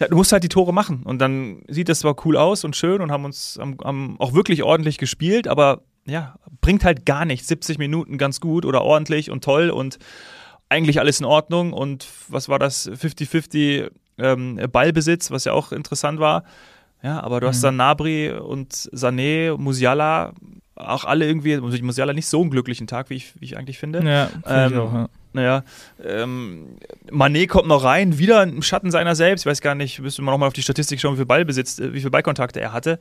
ja, 0.00 0.06
du 0.06 0.16
musst 0.16 0.30
halt 0.30 0.44
die 0.44 0.48
Tore 0.48 0.72
machen. 0.72 1.02
Und 1.02 1.18
dann 1.18 1.62
sieht 1.66 1.88
das 1.88 2.00
zwar 2.00 2.14
cool 2.24 2.36
aus 2.36 2.64
und 2.64 2.76
schön 2.76 3.00
und 3.00 3.10
haben 3.10 3.24
uns 3.24 3.58
haben, 3.60 3.78
haben 3.82 4.16
auch 4.20 4.32
wirklich 4.32 4.62
ordentlich 4.62 4.96
gespielt, 4.96 5.48
aber 5.48 5.82
ja, 6.08 6.34
bringt 6.60 6.84
halt 6.84 7.06
gar 7.06 7.24
nichts. 7.24 7.48
70 7.48 7.78
Minuten 7.78 8.18
ganz 8.18 8.40
gut 8.40 8.64
oder 8.64 8.82
ordentlich 8.82 9.30
und 9.30 9.44
toll 9.44 9.70
und 9.70 9.98
eigentlich 10.68 11.00
alles 11.00 11.20
in 11.20 11.26
Ordnung. 11.26 11.72
Und 11.72 12.06
was 12.28 12.48
war 12.48 12.58
das? 12.58 12.90
50-50 12.90 13.90
ähm, 14.18 14.60
Ballbesitz, 14.72 15.30
was 15.30 15.44
ja 15.44 15.52
auch 15.52 15.72
interessant 15.72 16.18
war. 16.18 16.44
Ja, 17.02 17.20
aber 17.20 17.40
du 17.40 17.46
mhm. 17.46 17.50
hast 17.50 17.62
dann 17.62 17.76
Nabri 17.76 18.32
und 18.32 18.72
Sané, 18.72 19.56
Musiala, 19.56 20.32
auch 20.74 21.04
alle 21.04 21.26
irgendwie, 21.26 21.58
Musiala 21.58 22.12
nicht 22.12 22.26
so 22.26 22.40
einen 22.40 22.50
glücklichen 22.50 22.86
Tag, 22.86 23.10
wie 23.10 23.14
ich, 23.14 23.40
wie 23.40 23.44
ich 23.44 23.56
eigentlich 23.56 23.78
finde. 23.78 24.02
Ja, 24.02 24.30
ähm, 24.46 24.72
ich 24.72 24.78
auch, 24.78 24.92
ja. 24.92 25.08
Naja, 25.34 25.64
ähm, 26.02 26.78
Manet 27.10 27.50
kommt 27.50 27.68
noch 27.68 27.84
rein, 27.84 28.18
wieder 28.18 28.42
im 28.42 28.62
Schatten 28.62 28.90
seiner 28.90 29.14
selbst. 29.14 29.42
Ich 29.42 29.46
weiß 29.46 29.60
gar 29.60 29.74
nicht, 29.74 30.00
müsste 30.00 30.22
man 30.22 30.32
nochmal 30.32 30.48
auf 30.48 30.54
die 30.54 30.62
Statistik 30.62 31.00
schauen, 31.00 31.12
wie 31.12 31.18
viel 31.18 31.26
Ballbesitz, 31.26 31.78
äh, 31.78 31.92
wie 31.92 32.00
viel 32.00 32.10
Ballkontakte 32.10 32.60
er 32.60 32.72
hatte 32.72 32.98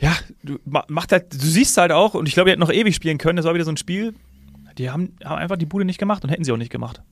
ja, 0.00 0.16
du 0.42 0.58
macht 0.64 1.12
halt, 1.12 1.32
du 1.32 1.46
siehst 1.46 1.76
halt 1.76 1.92
auch, 1.92 2.14
und 2.14 2.26
ich 2.26 2.34
glaube, 2.34 2.46
die 2.46 2.52
hätten 2.52 2.60
noch 2.60 2.72
ewig 2.72 2.94
spielen 2.94 3.18
können. 3.18 3.36
Das 3.36 3.44
war 3.44 3.54
wieder 3.54 3.64
so 3.64 3.70
ein 3.70 3.76
Spiel. 3.76 4.14
Die 4.78 4.90
haben, 4.90 5.14
haben 5.22 5.38
einfach 5.38 5.58
die 5.58 5.66
Bude 5.66 5.84
nicht 5.84 5.98
gemacht 5.98 6.24
und 6.24 6.30
hätten 6.30 6.44
sie 6.44 6.52
auch 6.52 6.56
nicht 6.56 6.72
gemacht. 6.72 7.02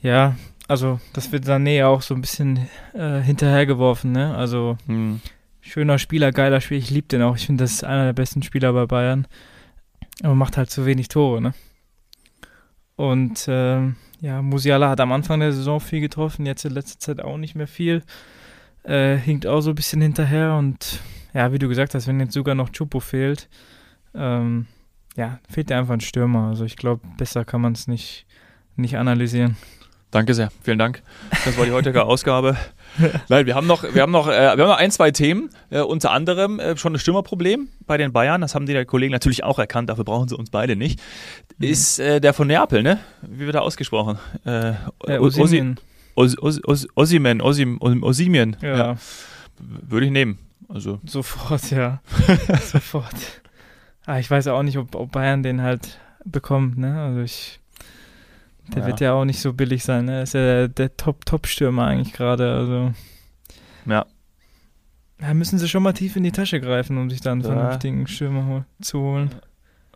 Ja, 0.00 0.36
also 0.68 1.00
das 1.12 1.32
wird 1.32 1.44
Sané 1.44 1.84
auch 1.84 2.02
so 2.02 2.14
ein 2.14 2.20
bisschen 2.20 2.68
äh, 2.94 3.20
hinterhergeworfen, 3.20 4.12
ne? 4.12 4.36
Also 4.36 4.78
hm. 4.86 5.20
schöner 5.60 5.98
Spieler, 5.98 6.30
geiler 6.30 6.60
Spieler. 6.60 6.78
Ich 6.78 6.90
liebe 6.90 7.08
den 7.08 7.22
auch. 7.22 7.36
Ich 7.36 7.46
finde, 7.46 7.64
das 7.64 7.72
ist 7.72 7.84
einer 7.84 8.04
der 8.04 8.12
besten 8.12 8.42
Spieler 8.44 8.72
bei 8.72 8.86
Bayern. 8.86 9.26
Aber 10.22 10.36
macht 10.36 10.56
halt 10.56 10.70
zu 10.70 10.86
wenig 10.86 11.08
Tore, 11.08 11.40
ne? 11.40 11.54
Und 12.94 13.48
äh, 13.48 13.80
ja, 14.20 14.42
Musiala 14.42 14.90
hat 14.90 15.00
am 15.00 15.10
Anfang 15.10 15.40
der 15.40 15.52
Saison 15.52 15.80
viel 15.80 16.00
getroffen, 16.00 16.46
jetzt 16.46 16.64
in 16.64 16.72
letzter 16.72 17.00
Zeit 17.00 17.20
auch 17.20 17.38
nicht 17.38 17.56
mehr 17.56 17.66
viel. 17.66 18.04
Äh, 18.84 19.16
hinkt 19.16 19.46
auch 19.46 19.62
so 19.62 19.70
ein 19.70 19.74
bisschen 19.74 20.02
hinterher 20.02 20.54
und 20.54 21.00
ja, 21.34 21.52
wie 21.52 21.58
du 21.58 21.68
gesagt 21.68 21.94
hast, 21.94 22.06
wenn 22.06 22.20
jetzt 22.20 22.34
sogar 22.34 22.54
noch 22.54 22.70
Chupo 22.70 23.00
fehlt, 23.00 23.48
ähm, 24.14 24.66
ja, 25.16 25.38
fehlt 25.48 25.70
dir 25.70 25.78
einfach 25.78 25.94
ein 25.94 26.00
Stürmer. 26.00 26.48
Also 26.48 26.64
ich 26.64 26.76
glaube, 26.76 27.02
besser 27.16 27.44
kann 27.44 27.60
man 27.60 27.72
es 27.72 27.86
nicht, 27.86 28.26
nicht 28.76 28.96
analysieren. 28.96 29.56
Danke 30.10 30.34
sehr, 30.34 30.50
vielen 30.62 30.78
Dank. 30.78 31.02
Das 31.44 31.56
war 31.56 31.64
die 31.64 31.70
heutige 31.70 32.04
Ausgabe. 32.04 32.56
Nein, 33.28 33.46
wir 33.46 33.54
haben 33.54 33.68
noch, 33.68 33.84
wir 33.94 34.02
haben 34.02 34.10
noch, 34.10 34.26
äh, 34.26 34.32
wir 34.32 34.50
haben 34.50 34.58
noch 34.58 34.76
ein, 34.76 34.90
zwei 34.90 35.12
Themen. 35.12 35.50
Äh, 35.70 35.82
unter 35.82 36.10
anderem 36.10 36.58
äh, 36.58 36.76
schon 36.76 36.94
ein 36.94 36.98
Stürmerproblem 36.98 37.68
bei 37.86 37.96
den 37.96 38.12
Bayern. 38.12 38.40
Das 38.40 38.56
haben 38.56 38.66
die 38.66 38.84
Kollegen 38.84 39.12
natürlich 39.12 39.44
auch 39.44 39.60
erkannt. 39.60 39.88
Dafür 39.88 40.02
brauchen 40.02 40.28
sie 40.28 40.36
uns 40.36 40.50
beide 40.50 40.74
nicht. 40.74 41.00
Mhm. 41.58 41.68
Ist 41.68 42.00
äh, 42.00 42.20
der 42.20 42.32
von 42.32 42.48
Neapel, 42.48 42.82
ne? 42.82 42.98
Wie 43.22 43.46
wird 43.46 43.54
er 43.54 43.62
ausgesprochen? 43.62 44.18
Äh, 44.44 44.72
Osimen. 45.06 45.78
Osimen, 46.16 47.40
Osimien. 47.40 48.56
Ja. 48.60 48.76
ja. 48.76 48.96
Würde 49.60 50.06
ich 50.06 50.12
nehmen. 50.12 50.38
Also. 50.72 51.00
Sofort, 51.04 51.70
ja. 51.70 52.00
Sofort. 52.62 53.42
Ah, 54.06 54.18
ich 54.18 54.30
weiß 54.30 54.46
auch 54.48 54.62
nicht, 54.62 54.78
ob, 54.78 54.94
ob, 54.94 55.12
Bayern 55.12 55.42
den 55.42 55.62
halt 55.62 55.98
bekommt, 56.24 56.78
ne? 56.78 57.00
Also 57.00 57.20
ich. 57.20 57.60
Der 58.68 58.82
ja. 58.82 58.86
wird 58.86 59.00
ja 59.00 59.12
auch 59.14 59.24
nicht 59.24 59.40
so 59.40 59.52
billig 59.52 59.82
sein, 59.82 60.04
ne? 60.04 60.18
Er 60.18 60.22
ist 60.22 60.34
ja 60.34 60.40
der, 60.40 60.68
der 60.68 60.96
Top-Top-Stürmer 60.96 61.86
eigentlich 61.86 62.12
gerade, 62.12 62.52
also. 62.52 62.92
Ja. 63.86 64.06
Da 65.18 65.34
müssen 65.34 65.58
sie 65.58 65.68
schon 65.68 65.82
mal 65.82 65.92
tief 65.92 66.16
in 66.16 66.22
die 66.22 66.32
Tasche 66.32 66.60
greifen, 66.60 66.96
um 66.96 67.10
sich 67.10 67.20
dann 67.20 67.40
einen 67.40 67.42
ja. 67.42 67.52
vernünftigen 67.52 68.06
Stürmer 68.06 68.64
zu 68.80 69.00
holen. 69.00 69.30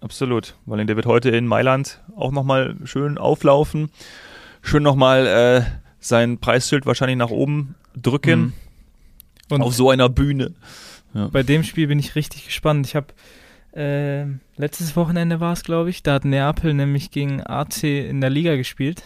Absolut, 0.01 0.57
weil 0.67 0.85
der 0.85 0.97
wird 0.97 1.07
heute 1.07 1.31
in 1.31 1.47
Mailand 1.47 2.03
auch 2.15 2.31
nochmal 2.31 2.77
schön 2.85 3.17
auflaufen, 3.17 3.91
schön 4.61 4.83
nochmal 4.83 5.27
äh, 5.27 5.63
sein 5.99 6.39
Preisschild 6.39 6.85
wahrscheinlich 6.85 7.17
nach 7.17 7.31
oben 7.31 7.75
drücken. 7.97 8.41
Mhm. 8.41 8.53
Und 9.51 9.63
auf 9.63 9.75
so 9.75 9.91
einer 9.91 10.09
Bühne. 10.09 10.55
Ja. 11.13 11.29
Bei 11.29 11.43
dem 11.43 11.65
Spiel 11.65 11.87
bin 11.87 11.99
ich 11.99 12.15
richtig 12.15 12.47
gespannt. 12.47 12.87
Ich 12.87 12.97
habe 12.97 13.09
äh, 13.75 14.27
letztes 14.57 14.97
Wochenende 14.97 15.41
war 15.41 15.53
es, 15.53 15.63
glaube 15.63 15.91
ich, 15.91 16.03
da 16.03 16.15
hat 16.15 16.25
Neapel 16.25 16.75
nämlich 16.75 17.11
gegen 17.11 17.43
AC 17.45 17.85
in 17.85 18.21
der 18.21 18.31
Liga 18.31 18.57
gespielt. 18.57 19.03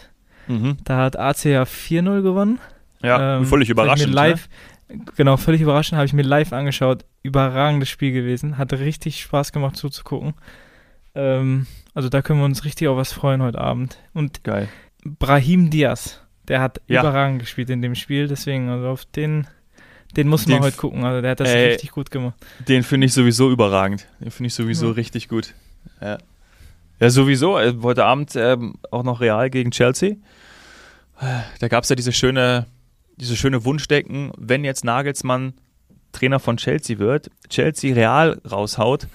Mhm. 0.47 0.77
Da 0.83 0.97
hat 0.97 1.17
AC 1.17 1.45
ja 1.45 1.63
4-0 1.63 2.21
gewonnen. 2.21 2.59
Ja, 3.01 3.37
ähm, 3.37 3.45
völlig 3.45 3.69
überraschend. 3.69 4.13
Live, 4.13 4.49
ne? 4.89 5.05
Genau, 5.15 5.37
völlig 5.37 5.61
überraschend, 5.61 5.97
habe 5.97 6.07
ich 6.07 6.13
mir 6.13 6.23
live 6.23 6.51
angeschaut. 6.51 7.05
Überragendes 7.21 7.89
Spiel 7.89 8.11
gewesen. 8.11 8.57
Hat 8.57 8.73
richtig 8.73 9.21
Spaß 9.21 9.51
gemacht 9.51 9.75
zuzugucken. 9.75 10.33
Ähm, 11.13 11.67
also 11.93 12.09
da 12.09 12.21
können 12.21 12.39
wir 12.39 12.45
uns 12.45 12.65
richtig 12.65 12.87
auf 12.87 12.97
was 12.97 13.13
freuen 13.13 13.41
heute 13.41 13.59
Abend. 13.59 13.97
Und 14.13 14.43
Geil. 14.43 14.67
Brahim 15.03 15.69
Diaz, 15.69 16.21
der 16.47 16.61
hat 16.61 16.81
ja. 16.87 17.01
überragend 17.01 17.39
gespielt 17.39 17.69
in 17.69 17.81
dem 17.81 17.95
Spiel. 17.95 18.27
Deswegen, 18.27 18.69
also 18.69 18.87
auf 18.87 19.05
den 19.05 19.47
den 20.15 20.27
muss 20.27 20.47
man 20.47 20.61
heute 20.61 20.77
gucken, 20.77 21.03
also 21.03 21.21
der 21.21 21.31
hat 21.31 21.39
das 21.39 21.49
ey, 21.49 21.69
richtig 21.69 21.91
gut 21.91 22.09
gemacht. 22.09 22.35
Den 22.67 22.83
finde 22.83 23.05
ich 23.05 23.13
sowieso 23.13 23.51
überragend. 23.51 24.07
Den 24.19 24.31
finde 24.31 24.47
ich 24.47 24.53
sowieso 24.53 24.87
ja. 24.87 24.93
richtig 24.93 25.27
gut. 25.27 25.53
Ja, 26.01 26.17
ja 26.99 27.09
sowieso. 27.09 27.59
Äh, 27.59 27.75
heute 27.81 28.05
Abend 28.05 28.35
äh, 28.35 28.57
auch 28.91 29.03
noch 29.03 29.21
Real 29.21 29.49
gegen 29.49 29.71
Chelsea. 29.71 30.15
Da 31.59 31.67
gab 31.67 31.83
es 31.83 31.89
ja 31.89 31.97
diese 31.97 32.13
schöne, 32.13 32.65
diese 33.17 33.35
schöne 33.35 33.65
Wunschdecken, 33.65 34.31
wenn 34.37 34.63
jetzt 34.63 34.85
Nagelsmann 34.85 35.53
Trainer 36.11 36.39
von 36.39 36.57
Chelsea 36.57 36.99
wird, 36.99 37.29
Chelsea 37.49 37.93
Real 37.93 38.41
raushaut, 38.49 39.07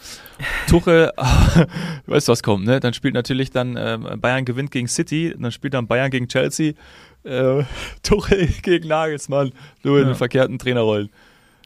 Tuchel, 0.69 1.11
weißt 2.07 2.29
du 2.29 2.33
was 2.33 2.43
kommt, 2.43 2.65
ne? 2.65 2.81
Dann 2.81 2.95
spielt 2.95 3.15
natürlich 3.15 3.51
dann 3.51 3.77
äh, 3.77 3.99
Bayern 4.17 4.45
gewinnt 4.45 4.71
gegen 4.71 4.89
City, 4.89 5.35
dann 5.39 5.53
spielt 5.53 5.75
dann 5.75 5.87
Bayern 5.87 6.11
gegen 6.11 6.29
Chelsea 6.29 6.75
äh, 7.25 7.65
Tuchel 8.03 8.49
gegen 8.63 8.89
Nagelsmann, 8.89 9.53
nur 9.83 9.99
in 9.99 10.05
ja. 10.05 10.13
den 10.13 10.17
verkehrten 10.17 10.59
Trainerrollen. 10.59 11.11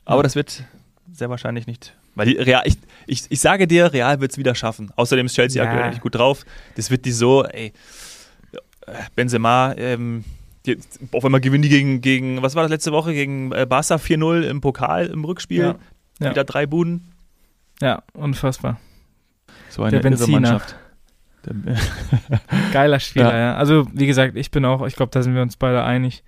Aber 0.04 0.20
ja. 0.20 0.23
das 0.23 0.35
wird 0.35 0.64
sehr 1.12 1.30
wahrscheinlich 1.30 1.66
nicht. 1.66 1.94
Weil 2.14 2.26
die 2.26 2.37
Real, 2.37 2.62
ich, 2.64 2.76
ich, 3.06 3.25
ich 3.28 3.40
sage 3.40 3.66
dir, 3.66 3.92
Real 3.92 4.20
wird 4.20 4.32
es 4.32 4.38
wieder 4.38 4.54
schaffen. 4.54 4.90
Außerdem 4.97 5.26
ist 5.26 5.35
Chelsea 5.35 5.62
ja. 5.62 5.70
aktuell 5.70 5.90
nicht 5.90 6.00
gut 6.00 6.16
drauf. 6.16 6.44
Das 6.75 6.90
wird 6.90 7.04
die 7.04 7.12
so, 7.12 7.44
ey, 7.44 7.73
Benzema, 9.14 9.75
ähm, 9.76 10.25
die, 10.68 10.78
auf 11.12 11.25
einmal 11.25 11.40
gewinnen 11.40 11.62
die 11.62 11.68
gegen, 11.68 12.00
gegen, 12.00 12.42
was 12.42 12.54
war 12.54 12.62
das 12.62 12.70
letzte 12.70 12.92
Woche? 12.92 13.12
Gegen 13.12 13.52
äh, 13.52 13.66
Barca 13.66 13.96
4-0 13.96 14.42
im 14.42 14.60
Pokal 14.60 15.06
im 15.06 15.25
Rückspiel. 15.25 15.62
Ja. 15.62 15.75
Ja. 16.20 16.30
Wieder 16.30 16.44
drei 16.44 16.66
Buden. 16.66 17.12
Ja, 17.80 18.02
unfassbar. 18.12 18.78
So 19.70 19.82
eine 19.82 20.00
Der 20.00 20.28
Mannschaft. 20.28 20.76
Geiler 22.72 23.00
Spieler, 23.00 23.32
ja. 23.32 23.38
ja. 23.38 23.56
Also, 23.56 23.87
wie 23.92 24.06
gesagt, 24.06 24.37
ich 24.37 24.50
bin 24.50 24.64
auch, 24.64 24.87
ich 24.87 24.96
glaube, 24.96 25.10
da 25.12 25.22
sind 25.22 25.34
wir 25.34 25.42
uns 25.42 25.56
beide 25.56 25.82
einig. 25.84 26.22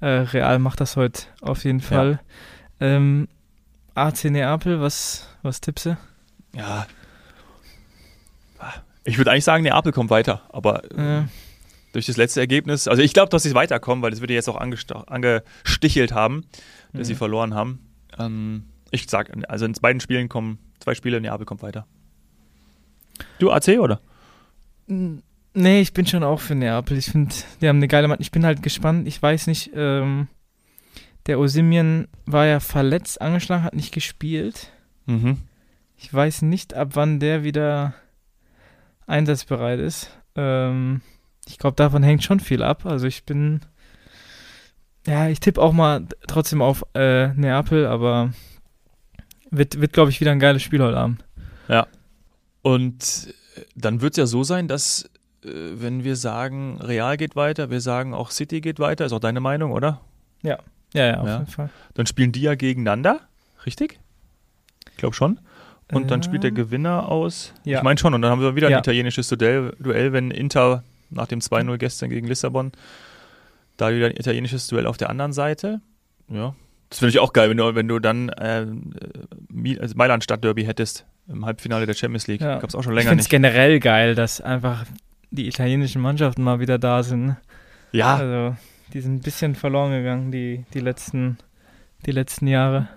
Äh, 0.00 0.06
Real 0.06 0.58
macht 0.58 0.80
das 0.80 0.96
heute 0.96 1.22
auf 1.40 1.64
jeden 1.64 1.80
Fall. 1.80 2.20
Ja. 2.80 2.86
Ähm, 2.86 3.28
AC 3.94 4.24
Neapel, 4.24 4.80
was, 4.80 5.28
was 5.42 5.60
tippst 5.60 5.86
du? 5.86 5.96
Ja. 6.54 6.86
Ich 9.04 9.18
würde 9.18 9.32
eigentlich 9.32 9.44
sagen, 9.44 9.64
Neapel 9.64 9.92
kommt 9.92 10.10
weiter, 10.10 10.42
aber 10.50 10.82
ja. 10.96 11.28
Durch 11.92 12.06
das 12.06 12.16
letzte 12.16 12.40
Ergebnis, 12.40 12.88
also 12.88 13.02
ich 13.02 13.12
glaube, 13.12 13.30
dass 13.30 13.42
sie 13.42 13.54
weiterkommen, 13.54 14.02
weil 14.02 14.10
das 14.10 14.20
würde 14.20 14.34
jetzt 14.34 14.48
auch 14.48 14.56
angestichelt 14.56 16.12
haben, 16.12 16.44
dass 16.92 17.02
mhm. 17.02 17.04
sie 17.04 17.14
verloren 17.14 17.54
haben. 17.54 17.80
Ähm, 18.18 18.64
ich 18.90 19.08
sage, 19.08 19.32
also 19.48 19.64
in 19.64 19.72
beiden 19.74 20.00
Spielen 20.00 20.28
kommen 20.28 20.58
zwei 20.80 20.94
Spiele, 20.94 21.20
Neapel 21.20 21.46
kommt 21.46 21.62
weiter. 21.62 21.86
Du 23.38 23.50
AC 23.50 23.78
oder? 23.78 24.00
Nee, 24.86 25.80
ich 25.80 25.92
bin 25.92 26.06
schon 26.06 26.24
auch 26.24 26.40
für 26.40 26.54
Neapel. 26.54 26.96
Ich 26.96 27.06
finde, 27.06 27.34
die 27.60 27.68
haben 27.68 27.76
eine 27.76 27.88
geile 27.88 28.08
Mann. 28.08 28.18
Ich 28.20 28.30
bin 28.30 28.44
halt 28.44 28.62
gespannt. 28.62 29.06
Ich 29.06 29.20
weiß 29.20 29.46
nicht, 29.46 29.70
ähm, 29.74 30.28
der 31.26 31.38
Osimien 31.38 32.08
war 32.26 32.46
ja 32.46 32.58
verletzt, 32.60 33.20
angeschlagen, 33.20 33.64
hat 33.64 33.74
nicht 33.74 33.92
gespielt. 33.92 34.72
Mhm. 35.06 35.38
Ich 35.96 36.12
weiß 36.12 36.42
nicht, 36.42 36.74
ab 36.74 36.90
wann 36.94 37.20
der 37.20 37.44
wieder 37.44 37.94
einsatzbereit 39.06 39.78
ist. 39.78 40.10
Ähm, 40.34 41.00
ich 41.48 41.58
glaube, 41.58 41.76
davon 41.76 42.02
hängt 42.02 42.22
schon 42.22 42.40
viel 42.40 42.62
ab. 42.62 42.86
Also 42.86 43.06
ich 43.06 43.24
bin, 43.24 43.60
ja, 45.06 45.28
ich 45.28 45.40
tippe 45.40 45.60
auch 45.60 45.72
mal 45.72 46.06
trotzdem 46.26 46.62
auf 46.62 46.84
äh, 46.94 47.28
Neapel, 47.28 47.86
aber 47.86 48.32
wird, 49.50 49.80
wird 49.80 49.92
glaube 49.92 50.10
ich, 50.10 50.20
wieder 50.20 50.32
ein 50.32 50.40
geiles 50.40 50.62
Spiel 50.62 50.82
heute 50.82 50.96
Abend. 50.96 51.24
Ja. 51.68 51.86
Und 52.62 53.34
dann 53.74 54.00
wird 54.00 54.14
es 54.14 54.18
ja 54.18 54.26
so 54.26 54.44
sein, 54.44 54.68
dass 54.68 55.04
äh, 55.44 55.48
wenn 55.74 56.04
wir 56.04 56.16
sagen, 56.16 56.78
Real 56.80 57.16
geht 57.16 57.36
weiter, 57.36 57.70
wir 57.70 57.80
sagen 57.80 58.14
auch 58.14 58.30
City 58.30 58.60
geht 58.60 58.78
weiter, 58.78 59.04
ist 59.04 59.12
auch 59.12 59.20
deine 59.20 59.40
Meinung, 59.40 59.72
oder? 59.72 60.00
Ja, 60.42 60.58
ja, 60.94 61.06
ja, 61.06 61.20
auf 61.20 61.26
ja. 61.26 61.38
jeden 61.38 61.50
Fall. 61.50 61.70
Dann 61.94 62.06
spielen 62.06 62.32
die 62.32 62.42
ja 62.42 62.54
gegeneinander, 62.54 63.20
richtig? 63.66 63.98
Ich 64.90 64.96
glaube 64.96 65.14
schon. 65.14 65.40
und 65.92 66.10
dann 66.10 66.22
spielt 66.22 66.42
der 66.42 66.52
Gewinner 66.52 67.08
aus. 67.10 67.52
Ja. 67.64 67.78
Ich 67.78 67.84
meine 67.84 67.98
schon, 67.98 68.14
und 68.14 68.22
dann 68.22 68.30
haben 68.30 68.40
wir 68.40 68.54
wieder 68.56 68.68
ein 68.68 68.72
Ja. 68.72 68.78
italienisches 68.78 69.28
Duell, 69.28 69.76
Duell, 69.78 70.12
wenn 70.14 70.30
Inter 70.30 70.84
nach 71.12 71.26
dem 71.26 71.40
2-0 71.40 71.76
gestern 71.78 72.10
gegen 72.10 72.26
Lissabon, 72.26 72.72
da 73.76 73.92
wieder 73.94 74.06
ein 74.06 74.12
italienisches 74.16 74.66
Duell 74.66 74.86
auf 74.86 74.96
der 74.96 75.10
anderen 75.10 75.32
Seite. 75.32 75.80
Ja. 76.28 76.54
Das 76.90 76.98
finde 76.98 77.10
ich 77.10 77.18
auch 77.20 77.32
geil, 77.32 77.48
wenn 77.48 77.56
du, 77.56 77.74
wenn 77.74 77.88
du 77.88 77.98
dann 77.98 78.28
äh, 78.30 78.66
Mailand 79.50 80.24
Stadtderby 80.24 80.64
hättest 80.64 81.06
im 81.28 81.44
Halbfinale 81.46 81.86
der 81.86 81.94
Champions 81.94 82.26
League. 82.26 82.40
Ja. 82.40 82.58
Gab 82.58 82.68
es 82.68 82.74
auch 82.74 82.82
schon 82.82 82.92
Ich 82.92 82.96
länger 82.98 83.10
finde 83.10 83.20
es 83.22 83.26
nicht. 83.26 83.30
generell 83.30 83.80
geil, 83.80 84.14
dass 84.14 84.40
einfach 84.40 84.84
die 85.30 85.46
italienischen 85.48 86.02
Mannschaften 86.02 86.42
mal 86.42 86.60
wieder 86.60 86.78
da 86.78 87.02
sind. 87.02 87.36
Ja, 87.92 88.16
Also, 88.16 88.56
die 88.92 89.00
sind 89.00 89.14
ein 89.14 89.20
bisschen 89.20 89.54
verloren 89.54 89.92
gegangen, 89.92 90.30
die, 90.32 90.64
die, 90.74 90.80
letzten, 90.80 91.38
die 92.04 92.10
letzten 92.12 92.46
Jahre. 92.46 92.88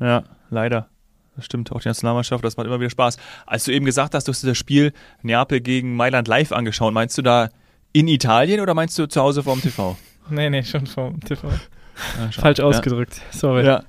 Ja, 0.00 0.24
leider. 0.50 0.88
Das 1.36 1.44
stimmt, 1.44 1.70
auch 1.72 1.80
die 1.80 1.88
Nationalmannschaft, 1.88 2.42
das 2.44 2.56
macht 2.56 2.66
immer 2.66 2.80
wieder 2.80 2.90
Spaß. 2.90 3.18
Als 3.46 3.64
du 3.64 3.72
eben 3.72 3.84
gesagt 3.84 4.14
hast, 4.14 4.26
du 4.26 4.32
hast 4.32 4.42
dir 4.42 4.48
das 4.48 4.58
Spiel 4.58 4.92
Neapel 5.22 5.60
gegen 5.60 5.94
Mailand 5.94 6.26
live 6.28 6.50
angeschaut, 6.52 6.92
meinst 6.94 7.16
du 7.18 7.22
da 7.22 7.50
in 7.92 8.08
Italien 8.08 8.60
oder 8.60 8.74
meinst 8.74 8.98
du 8.98 9.06
zu 9.06 9.20
Hause 9.20 9.42
vorm 9.42 9.60
TV? 9.60 9.96
Nee, 10.28 10.50
nee, 10.50 10.64
schon 10.64 10.86
vom 10.86 11.20
TV. 11.20 11.46
Ja, 11.48 12.32
schade. 12.32 12.32
Falsch 12.32 12.58
ausgedrückt, 12.60 13.20
sorry. 13.30 13.64
Ja. 13.64 13.84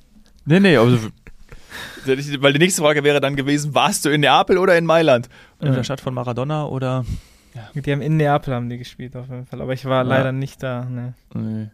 Nee, 0.46 0.60
nee, 0.60 0.78
also. 0.78 1.00
Weil 2.06 2.54
die 2.54 2.60
nächste 2.60 2.84
Frage 2.84 3.04
wäre 3.04 3.20
dann 3.20 3.36
gewesen: 3.36 3.74
Warst 3.74 4.06
du 4.06 4.10
in 4.10 4.22
Neapel 4.22 4.60
oder 4.60 4.78
in 4.78 4.86
Mailand? 4.86 5.30
In 5.60 5.70
Ja. 5.70 5.74
der 5.74 5.84
Stadt 5.84 6.00
von 6.00 6.14
Maradona 6.14 6.68
oder. 6.68 7.06
Die 7.74 7.92
haben 7.92 8.02
in 8.04 8.18
Neapel 8.18 8.54
haben 8.54 8.70
die 8.70 8.78
gespielt 8.78 9.16
auf 9.16 9.30
jeden 9.30 9.48
Fall, 9.48 9.62
aber 9.62 9.74
ich 9.74 9.86
war 9.86 10.04
Ja. 10.04 10.10
leider 10.10 10.32
nicht 10.32 10.62
da. 10.62 10.86
Nee. 10.86 11.14
Nee. 11.34 11.70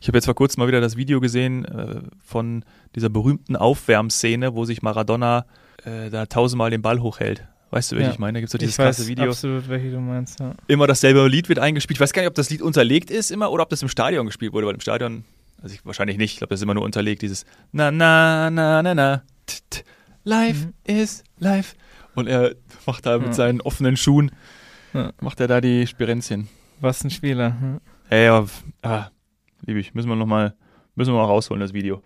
Ich 0.00 0.08
habe 0.08 0.16
jetzt 0.18 0.26
vor 0.26 0.34
kurzem 0.34 0.60
mal 0.60 0.68
wieder 0.68 0.80
das 0.80 0.96
Video 0.96 1.20
gesehen 1.20 1.64
äh, 1.64 2.02
von 2.24 2.64
dieser 2.94 3.08
berühmten 3.08 3.56
Aufwärmszene, 3.56 4.54
wo 4.54 4.64
sich 4.64 4.82
Maradona 4.82 5.44
äh, 5.84 6.10
da 6.10 6.26
tausendmal 6.26 6.70
den 6.70 6.82
Ball 6.82 7.00
hochhält. 7.00 7.44
Weißt 7.70 7.92
du, 7.92 7.96
welche 7.96 8.08
Ja. 8.08 8.12
ich 8.14 8.18
meine? 8.18 8.34
Da 8.36 8.40
gibt 8.40 8.48
es 8.48 8.52
so 8.52 8.58
dieses 8.58 8.76
ich 8.76 8.78
weiß 8.78 8.96
krasse 8.96 9.08
Video. 9.08 9.28
absolut, 9.30 9.68
welche 9.68 9.90
du 9.90 9.98
meinst. 10.00 10.40
Ja. 10.40 10.54
Immer 10.68 10.86
dasselbe 10.86 11.26
Lied 11.28 11.48
wird 11.48 11.58
eingespielt. 11.58 11.96
Ich 11.96 12.00
weiß 12.00 12.12
gar 12.12 12.22
nicht, 12.22 12.28
ob 12.28 12.34
das 12.34 12.48
Lied 12.48 12.62
unterlegt 12.62 13.10
ist 13.10 13.30
immer 13.30 13.50
oder 13.50 13.62
ob 13.64 13.68
das 13.70 13.82
im 13.82 13.88
Stadion 13.88 14.24
gespielt 14.26 14.52
wurde, 14.52 14.66
weil 14.66 14.74
im 14.74 14.80
Stadion, 14.80 15.24
also 15.62 15.74
ich, 15.74 15.84
wahrscheinlich 15.84 16.16
nicht, 16.16 16.32
ich 16.32 16.38
glaube, 16.38 16.50
das 16.50 16.60
ist 16.60 16.64
immer 16.64 16.74
nur 16.74 16.84
unterlegt, 16.84 17.20
dieses 17.22 17.44
Na, 17.72 17.90
na, 17.90 18.48
na, 18.50 18.82
na, 18.82 18.94
na, 18.94 19.22
t, 19.46 19.56
t, 19.68 19.82
live 20.24 20.66
Mhm. 20.66 20.74
is 20.84 21.24
live. 21.38 21.74
Und 22.14 22.26
er 22.26 22.54
macht 22.86 23.04
da 23.04 23.18
mit 23.18 23.28
Ja. 23.28 23.32
seinen 23.34 23.60
offenen 23.60 23.96
Schuhen, 23.98 24.30
Ja. 24.94 25.12
macht 25.20 25.38
er 25.40 25.48
da 25.48 25.60
die 25.60 25.86
Spirenzchen. 25.86 26.48
Was 26.80 27.04
ein 27.04 27.10
Spieler. 27.10 27.54
hm. 27.60 27.80
Ey, 28.08 28.28
ah, 28.82 29.10
liebe 29.68 29.78
ich, 29.80 29.94
müssen 29.94 30.08
wir 30.08 30.16
nochmal, 30.16 30.54
müssen 30.96 31.12
wir 31.12 31.18
mal 31.18 31.26
rausholen, 31.26 31.60
das 31.60 31.72
Video. 31.74 32.02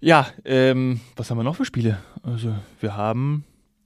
Ja, 0.00 0.26
ähm, 0.44 1.00
was 1.16 1.30
haben 1.30 1.38
wir 1.38 1.44
noch 1.44 1.56
für 1.56 1.64
Spiele? 1.64 1.98
Also, 2.22 2.54
wir 2.80 2.96
haben, 2.96 3.44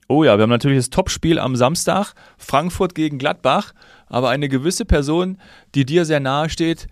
oh 0.09 0.25
ja, 0.25 0.37
wir 0.38 0.42
haben 0.45 0.50
natürlich 0.50 0.78
das 0.78 0.90
Topspiel 0.90 1.38
am 1.38 1.57
Samstag, 1.57 2.14
Frankfurt 2.38 2.95
gegen 2.95 3.19
Gladbach, 3.19 3.73
aber 4.07 4.31
eine 4.31 4.49
gewisse 4.49 4.85
Person, 4.85 5.38
die 5.75 5.85
dir 5.85 6.04
sehr 6.04 6.21
nahe 6.21 6.49
steht, 6.50 6.87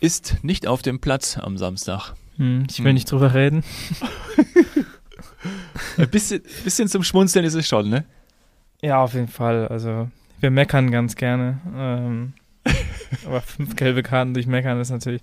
ist 0.00 0.42
nicht 0.44 0.66
auf 0.66 0.82
dem 0.82 1.00
Platz 1.00 1.38
am 1.38 1.56
Samstag. 1.56 2.14
Hm, 2.36 2.66
ich 2.70 2.78
will 2.80 2.88
Hm. 2.88 2.94
nicht 2.94 3.10
drüber 3.10 3.34
reden. 3.34 3.64
Ein 5.96 6.10
bisschen, 6.10 6.42
bisschen 6.64 6.88
zum 6.88 7.02
Schmunzeln 7.02 7.44
ist 7.44 7.54
es 7.54 7.66
schon, 7.66 7.88
ne? 7.88 8.04
Ja, 8.82 9.02
auf 9.02 9.14
jeden 9.14 9.28
Fall. 9.28 9.66
Also, 9.68 10.08
wir 10.40 10.50
meckern 10.50 10.90
ganz 10.90 11.16
gerne. 11.16 11.60
Ähm, 11.76 12.32
aber 13.26 13.40
fünf 13.40 13.76
gelbe 13.76 14.02
Karten 14.02 14.34
durch 14.34 14.46
Meckern 14.46 14.80
ist 14.80 14.90
natürlich. 14.90 15.22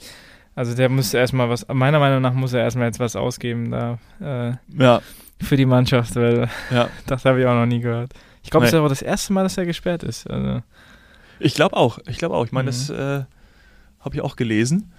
Also, 0.56 0.74
der 0.76 0.88
muss 0.90 1.14
erstmal 1.14 1.50
was, 1.50 1.68
meiner 1.68 2.00
Meinung 2.00 2.22
nach 2.22 2.34
muss 2.34 2.54
er 2.54 2.62
erstmal 2.62 2.88
jetzt 2.88 3.00
was 3.00 3.16
ausgeben 3.16 3.72
da 3.72 4.00
äh, 4.22 4.54
Ja, 4.82 5.02
für 5.42 5.58
die 5.58 5.66
Mannschaft, 5.66 6.16
weil 6.16 6.50
ja. 6.72 6.90
das 7.08 7.26
habe 7.26 7.42
ich 7.42 7.46
auch 7.46 7.54
noch 7.56 7.66
nie 7.66 7.82
gehört. 7.82 8.12
Ich 8.44 8.52
glaube, 8.52 8.66
es 8.66 8.72
Nee. 8.72 8.78
ist 8.78 8.80
aber 8.80 8.90
das 8.90 9.02
erste 9.02 9.34
Mal, 9.34 9.44
dass 9.44 9.58
er 9.58 9.66
gesperrt 9.66 10.04
ist. 10.04 10.30
Also, 10.30 10.62
Ich 11.40 11.56
glaube 11.56 11.76
auch. 11.76 12.00
Ich 12.08 12.18
glaube 12.18 12.36
auch. 12.36 12.46
Ich 12.46 12.52
meine, 12.54 12.66
Mhm. 12.72 12.74
das 12.74 12.90
äh, 12.90 13.24
habe 14.00 14.16
ich 14.16 14.22
auch 14.22 14.36
gelesen. 14.38 14.92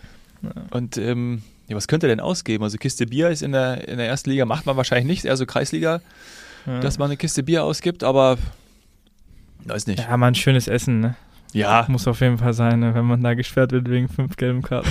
Ja. 0.43 0.51
Und 0.73 0.99
ähm, 0.99 1.43
ja, 1.69 1.77
was 1.77 1.89
könnte 1.89 2.07
er 2.07 2.11
denn 2.11 2.21
ausgeben? 2.21 2.63
Also 2.65 2.77
Kiste 2.77 3.07
Bier 3.07 3.31
ist 3.31 3.43
in 3.43 3.53
der, 3.53 3.89
in 3.89 3.97
der 3.99 4.07
ersten 4.09 4.29
Liga, 4.31 4.45
macht 4.45 4.67
man 4.67 4.77
wahrscheinlich 4.77 5.07
nicht, 5.07 5.25
eher 5.25 5.37
so 5.37 5.47
Kreisliga, 5.47 6.01
dass 6.67 6.99
man 6.99 7.07
eine 7.07 7.17
Kiste 7.17 7.43
Bier 7.45 7.65
ausgibt, 7.65 8.05
aber 8.05 8.37
weiß 9.65 9.87
nicht. 9.87 10.01
ja, 10.01 10.17
mal 10.17 10.27
ein 10.29 10.35
schönes 10.35 10.69
Essen, 10.69 11.01
ne? 11.01 11.15
Ja, 11.53 11.87
Muss 11.89 12.07
auf 12.07 12.21
jeden 12.21 12.39
Fall 12.39 12.53
sein, 12.53 12.81
ne? 12.81 12.95
wenn 12.95 13.05
man 13.05 13.23
da 13.23 13.35
gesperrt 13.35 13.73
wird 13.73 13.89
wegen 13.89 14.09
fünf 14.09 14.37
gelben 14.37 14.63
Karten. 14.63 14.91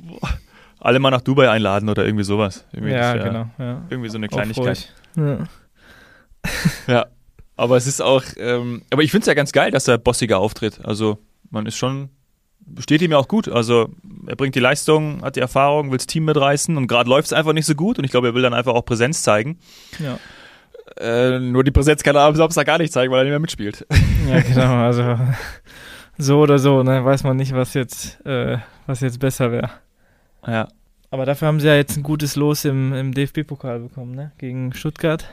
alle 0.82 0.98
mal 0.98 1.10
nach 1.10 1.20
Dubai 1.20 1.48
einladen 1.48 1.88
oder 1.88 2.04
irgendwie 2.04 2.24
sowas. 2.24 2.64
Irgendwie, 2.72 2.92
Ja, 2.92 3.14
das 3.14 3.24
wär 3.24 3.32
genau. 3.32 3.50
Ja. 3.58 3.82
Irgendwie 3.88 4.08
so 4.08 4.18
eine 4.18 4.28
Kleinigkeit. 4.28 4.92
Ja. 5.16 5.38
Ja. 6.88 7.06
Aber 7.54 7.76
es 7.76 7.86
ist 7.86 8.02
auch, 8.02 8.24
ähm, 8.38 8.82
aber 8.90 9.02
ich 9.02 9.12
finde 9.12 9.22
es 9.22 9.26
ja 9.28 9.34
ganz 9.34 9.52
geil, 9.52 9.70
dass 9.70 9.86
er 9.86 9.96
bossiger 9.96 10.38
auftritt. 10.40 10.80
Also 10.84 11.18
man 11.50 11.66
ist 11.66 11.76
schon, 11.76 12.08
steht 12.80 13.00
ihm 13.02 13.12
ja 13.12 13.18
auch 13.18 13.28
gut. 13.28 13.46
Also 13.46 13.90
er 14.26 14.34
bringt 14.34 14.56
die 14.56 14.60
Leistung, 14.60 15.22
hat 15.22 15.36
die 15.36 15.40
Erfahrung, 15.40 15.92
will 15.92 15.98
das 15.98 16.08
Team 16.08 16.24
mitreißen 16.24 16.76
und 16.76 16.88
gerade 16.88 17.08
läuft 17.08 17.26
es 17.26 17.32
einfach 17.32 17.52
nicht 17.52 17.66
so 17.66 17.76
gut 17.76 17.98
und 17.98 18.04
ich 18.04 18.10
glaube, 18.10 18.28
er 18.28 18.34
will 18.34 18.42
dann 18.42 18.54
einfach 18.54 18.74
auch 18.74 18.84
Präsenz 18.84 19.22
zeigen. 19.22 19.58
Ja. 20.00 20.18
Äh, 20.98 21.38
nur 21.38 21.64
die 21.64 21.70
Präsenz 21.70 22.02
kann 22.02 22.16
er 22.16 22.22
am 22.22 22.34
Samstag 22.34 22.66
gar 22.66 22.78
nicht 22.78 22.92
zeigen, 22.92 23.12
weil 23.12 23.20
er 23.20 23.24
nicht 23.24 23.30
mehr 23.32 23.38
mitspielt. 23.40 23.86
ja, 24.28 24.40
genau. 24.40 24.84
Also 24.84 25.18
so 26.18 26.40
oder 26.40 26.58
so, 26.58 26.82
ne? 26.82 27.04
Weiß 27.04 27.24
man 27.24 27.36
nicht, 27.36 27.52
was 27.54 27.74
jetzt, 27.74 28.24
äh, 28.26 28.58
was 28.86 29.00
jetzt 29.00 29.18
besser 29.18 29.52
wäre. 29.52 29.70
Ja. 30.46 30.68
Aber 31.10 31.26
dafür 31.26 31.48
haben 31.48 31.60
sie 31.60 31.66
ja 31.66 31.74
jetzt 31.74 31.96
ein 31.96 32.02
gutes 32.02 32.36
Los 32.36 32.64
im, 32.64 32.92
im 32.94 33.12
DFB-Pokal 33.12 33.80
bekommen, 33.80 34.14
ne? 34.14 34.32
Gegen 34.38 34.72
Stuttgart. 34.72 35.26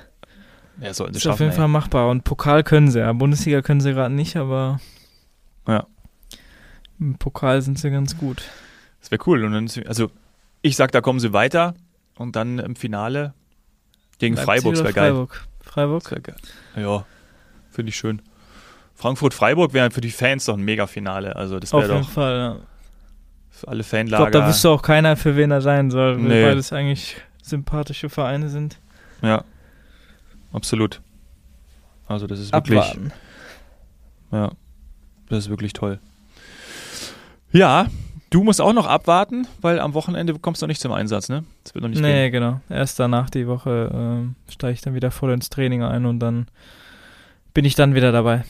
Ja, 0.81 0.93
sollten 0.93 1.13
sie 1.13 1.17
Ist 1.19 1.27
auf 1.27 1.33
schaffen. 1.33 1.43
jeden 1.43 1.55
Fall 1.55 1.65
ey. 1.65 1.71
machbar. 1.71 2.09
Und 2.09 2.23
Pokal 2.23 2.63
können 2.63 2.89
sie 2.91 2.99
ja. 2.99 3.11
Bundesliga 3.13 3.61
können 3.61 3.81
sie 3.81 3.93
gerade 3.93 4.13
nicht, 4.13 4.35
aber 4.37 4.79
Ja. 5.67 5.85
im 6.99 7.15
Pokal 7.17 7.61
sind 7.61 7.79
sie 7.79 7.91
ganz 7.91 8.17
gut. 8.17 8.43
Das 8.99 9.11
wäre 9.11 9.21
cool. 9.27 9.43
Und 9.45 9.53
dann, 9.53 9.69
also 9.87 10.11
ich 10.61 10.75
sag, 10.75 10.91
da 10.91 11.01
kommen 11.01 11.19
sie 11.19 11.31
weiter 11.33 11.75
und 12.17 12.35
dann 12.35 12.59
im 12.59 12.75
Finale 12.75 13.33
gegen 14.19 14.35
Leipzig 14.35 14.45
Freiburg, 14.63 14.75
wäre 14.77 14.93
geil. 14.93 15.11
Freiburg. 15.11 15.47
Freiburg? 15.71 16.10
Wär 16.12 16.19
geil. 16.19 16.36
Ja, 16.75 17.05
finde 17.69 17.89
ich 17.89 17.95
schön. 17.95 18.21
Frankfurt-Freiburg 18.95 19.73
wäre 19.73 19.91
für 19.91 20.01
die 20.01 20.10
Fans 20.12 20.45
doch 20.45 20.58
ein 20.58 20.63
Mega-Finale. 20.63 21.36
Also 21.36 21.60
das 21.60 21.73
Auf 21.73 21.84
wäre 21.84 21.93
jeden 21.93 22.05
doch 22.05 22.12
Fall, 22.12 22.38
ja. 22.38 22.55
für 23.49 23.67
alle 23.67 23.82
Ich 23.82 23.89
glaube, 23.89 24.10
Fanlager. 24.10 24.32
da 24.41 24.47
wüsste 24.47 24.69
auch 24.69 24.82
keiner, 24.82 25.15
für 25.15 25.36
wen 25.38 25.51
er 25.51 25.62
sein 25.62 25.89
soll, 25.91 26.15
weil 26.17 26.23
Nee. 26.23 26.43
beides 26.43 26.73
eigentlich 26.73 27.15
sympathische 27.41 28.10
Vereine 28.10 28.49
sind. 28.49 28.77
Ja, 29.21 29.43
absolut. 30.51 31.01
Also 32.08 32.25
das 32.27 32.39
ist 32.39 32.51
wirklich, 32.51 32.79
Abwarten. 32.79 33.12
ja, 34.32 34.51
das 35.29 35.39
ist 35.45 35.49
wirklich 35.49 35.73
toll. 35.73 35.99
Ja, 37.51 37.88
du 38.29 38.43
musst 38.43 38.61
auch 38.61 38.73
noch 38.73 38.85
abwarten, 38.87 39.47
weil 39.61 39.79
am 39.79 39.93
Wochenende 39.93 40.33
kommst 40.39 40.61
du 40.61 40.65
noch 40.65 40.69
nicht 40.69 40.81
zum 40.81 40.91
Einsatz, 40.91 41.29
ne? 41.29 41.43
Das 41.63 41.73
wird 41.73 41.83
noch 41.83 41.89
nicht 41.89 42.01
Nee, 42.01 42.29
gehen. 42.29 42.31
genau. 42.31 42.61
Erst 42.69 42.99
danach 42.99 43.29
die 43.29 43.47
Woche 43.47 43.89
ähm, 43.93 44.35
steige 44.49 44.73
ich 44.73 44.81
dann 44.81 44.93
wieder 44.95 45.11
voll 45.11 45.31
ins 45.31 45.49
Training 45.49 45.83
ein 45.83 46.05
und 46.05 46.19
dann 46.19 46.47
bin 47.53 47.65
ich 47.65 47.75
dann 47.75 47.95
wieder 47.95 48.11
dabei. 48.11 48.43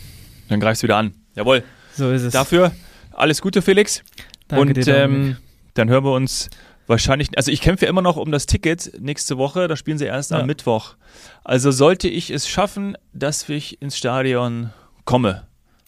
Dann 0.50 0.60
greifst 0.60 0.84
du 0.84 0.88
wieder 0.88 0.98
an. 0.98 1.14
Jawohl. 1.36 1.64
So 1.94 2.12
ist 2.12 2.24
es. 2.24 2.34
Dafür 2.34 2.72
alles 3.14 3.42
Gute, 3.42 3.62
Felix. 3.62 4.04
Danke 4.48 4.68
und 4.80 4.86
dir, 4.86 4.96
ähm, 4.98 5.38
dann 5.74 5.90
hören 5.90 6.04
wir 6.04 6.14
uns 6.14 6.50
wahrscheinlich, 6.88 7.30
also 7.38 7.52
ich 7.52 7.62
kämpfe 7.62 7.86
immer 7.86 8.02
noch 8.02 8.18
um 8.18 8.32
das 8.32 8.48
Ticket 8.48 8.92
nächste 9.00 9.38
Woche, 9.38 9.68
da 9.68 9.76
spielen 9.76 9.98
sie 10.00 10.06
erst 10.06 10.32
Ja. 10.32 10.40
am 10.40 10.48
Mittwoch. 10.48 10.96
Also 11.44 11.70
sollte 11.72 12.08
ich 12.08 12.32
es 12.32 12.48
schaffen, 12.50 12.98
dass 13.14 13.48
ich 13.48 13.82
ins 13.82 13.96
Stadion 13.98 14.72
komme, 15.06 15.44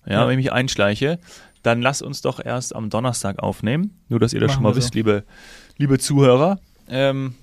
ja, 0.06 0.14
Ja. 0.14 0.28
wenn 0.28 0.38
ich 0.38 0.46
mich 0.46 0.52
einschleiche, 0.54 1.20
dann 1.64 1.82
lass 1.82 2.02
uns 2.02 2.22
doch 2.22 2.44
erst 2.44 2.76
am 2.76 2.90
Donnerstag 2.90 3.40
aufnehmen. 3.40 4.02
Nur, 4.10 4.20
dass 4.20 4.34
ihr 4.34 4.40
das 4.40 4.50
Machen 4.50 4.56
schon 4.56 4.64
mal 4.64 4.74
so. 4.74 4.78
wisst, 4.78 4.96
liebe, 4.96 5.24
liebe 5.78 6.00
Zuhörer. 6.00 6.60
Ähm, 6.88 7.36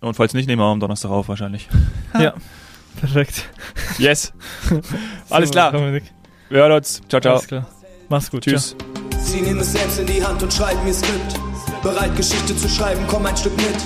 und 0.00 0.14
falls 0.14 0.34
nicht, 0.34 0.46
nehmen 0.46 0.60
wir 0.60 0.66
auch 0.66 0.72
am 0.72 0.80
Donnerstag 0.80 1.10
auf 1.10 1.28
wahrscheinlich. 1.28 1.68
Ja, 2.18 2.34
perfekt. 3.00 3.48
Yes. 3.96 4.34
Alles 5.30 5.50
klar. 5.50 5.72
Dominik. 5.72 6.04
Wir 6.50 6.58
hören 6.58 6.72
uns. 6.72 7.00
Ciao, 7.08 7.22
ciao. 7.22 7.36
Alles 7.36 7.46
klar. 7.46 7.66
Mach's 8.10 8.30
gut. 8.30 8.42
Tschüss. 8.42 8.76
Sie 9.18 9.40
nehmen 9.40 9.60
es 9.60 9.72
selbst 9.72 9.98
in 9.98 10.06
die 10.06 10.22
Hand 10.22 10.42
und 10.42 10.52
schreiben 10.52 10.86
ihr 10.86 10.92
Skript. 10.92 11.40
Bereit, 11.82 12.14
Geschichte 12.14 12.54
zu 12.54 12.68
schreiben, 12.68 13.02
komm 13.08 13.24
ein 13.24 13.36
Stück 13.36 13.56
mit. 13.56 13.76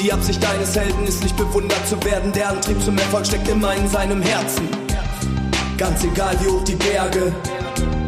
Die 0.00 0.10
Absicht 0.10 0.42
deines 0.42 0.74
Helden 0.74 1.04
ist 1.04 1.22
nicht 1.22 1.36
bewundert 1.36 1.86
zu 1.86 2.02
werden. 2.04 2.32
Der 2.32 2.48
Antrieb 2.48 2.80
zum 2.80 2.96
Erfolg 2.96 3.26
steckt 3.26 3.48
immer 3.48 3.74
in 3.74 3.86
seinem 3.88 4.22
Herzen. 4.22 4.66
Ganz 5.76 6.04
egal 6.04 6.36
wie 6.40 6.46
hoch 6.48 6.64
die 6.64 6.76
Berge. 6.76 7.34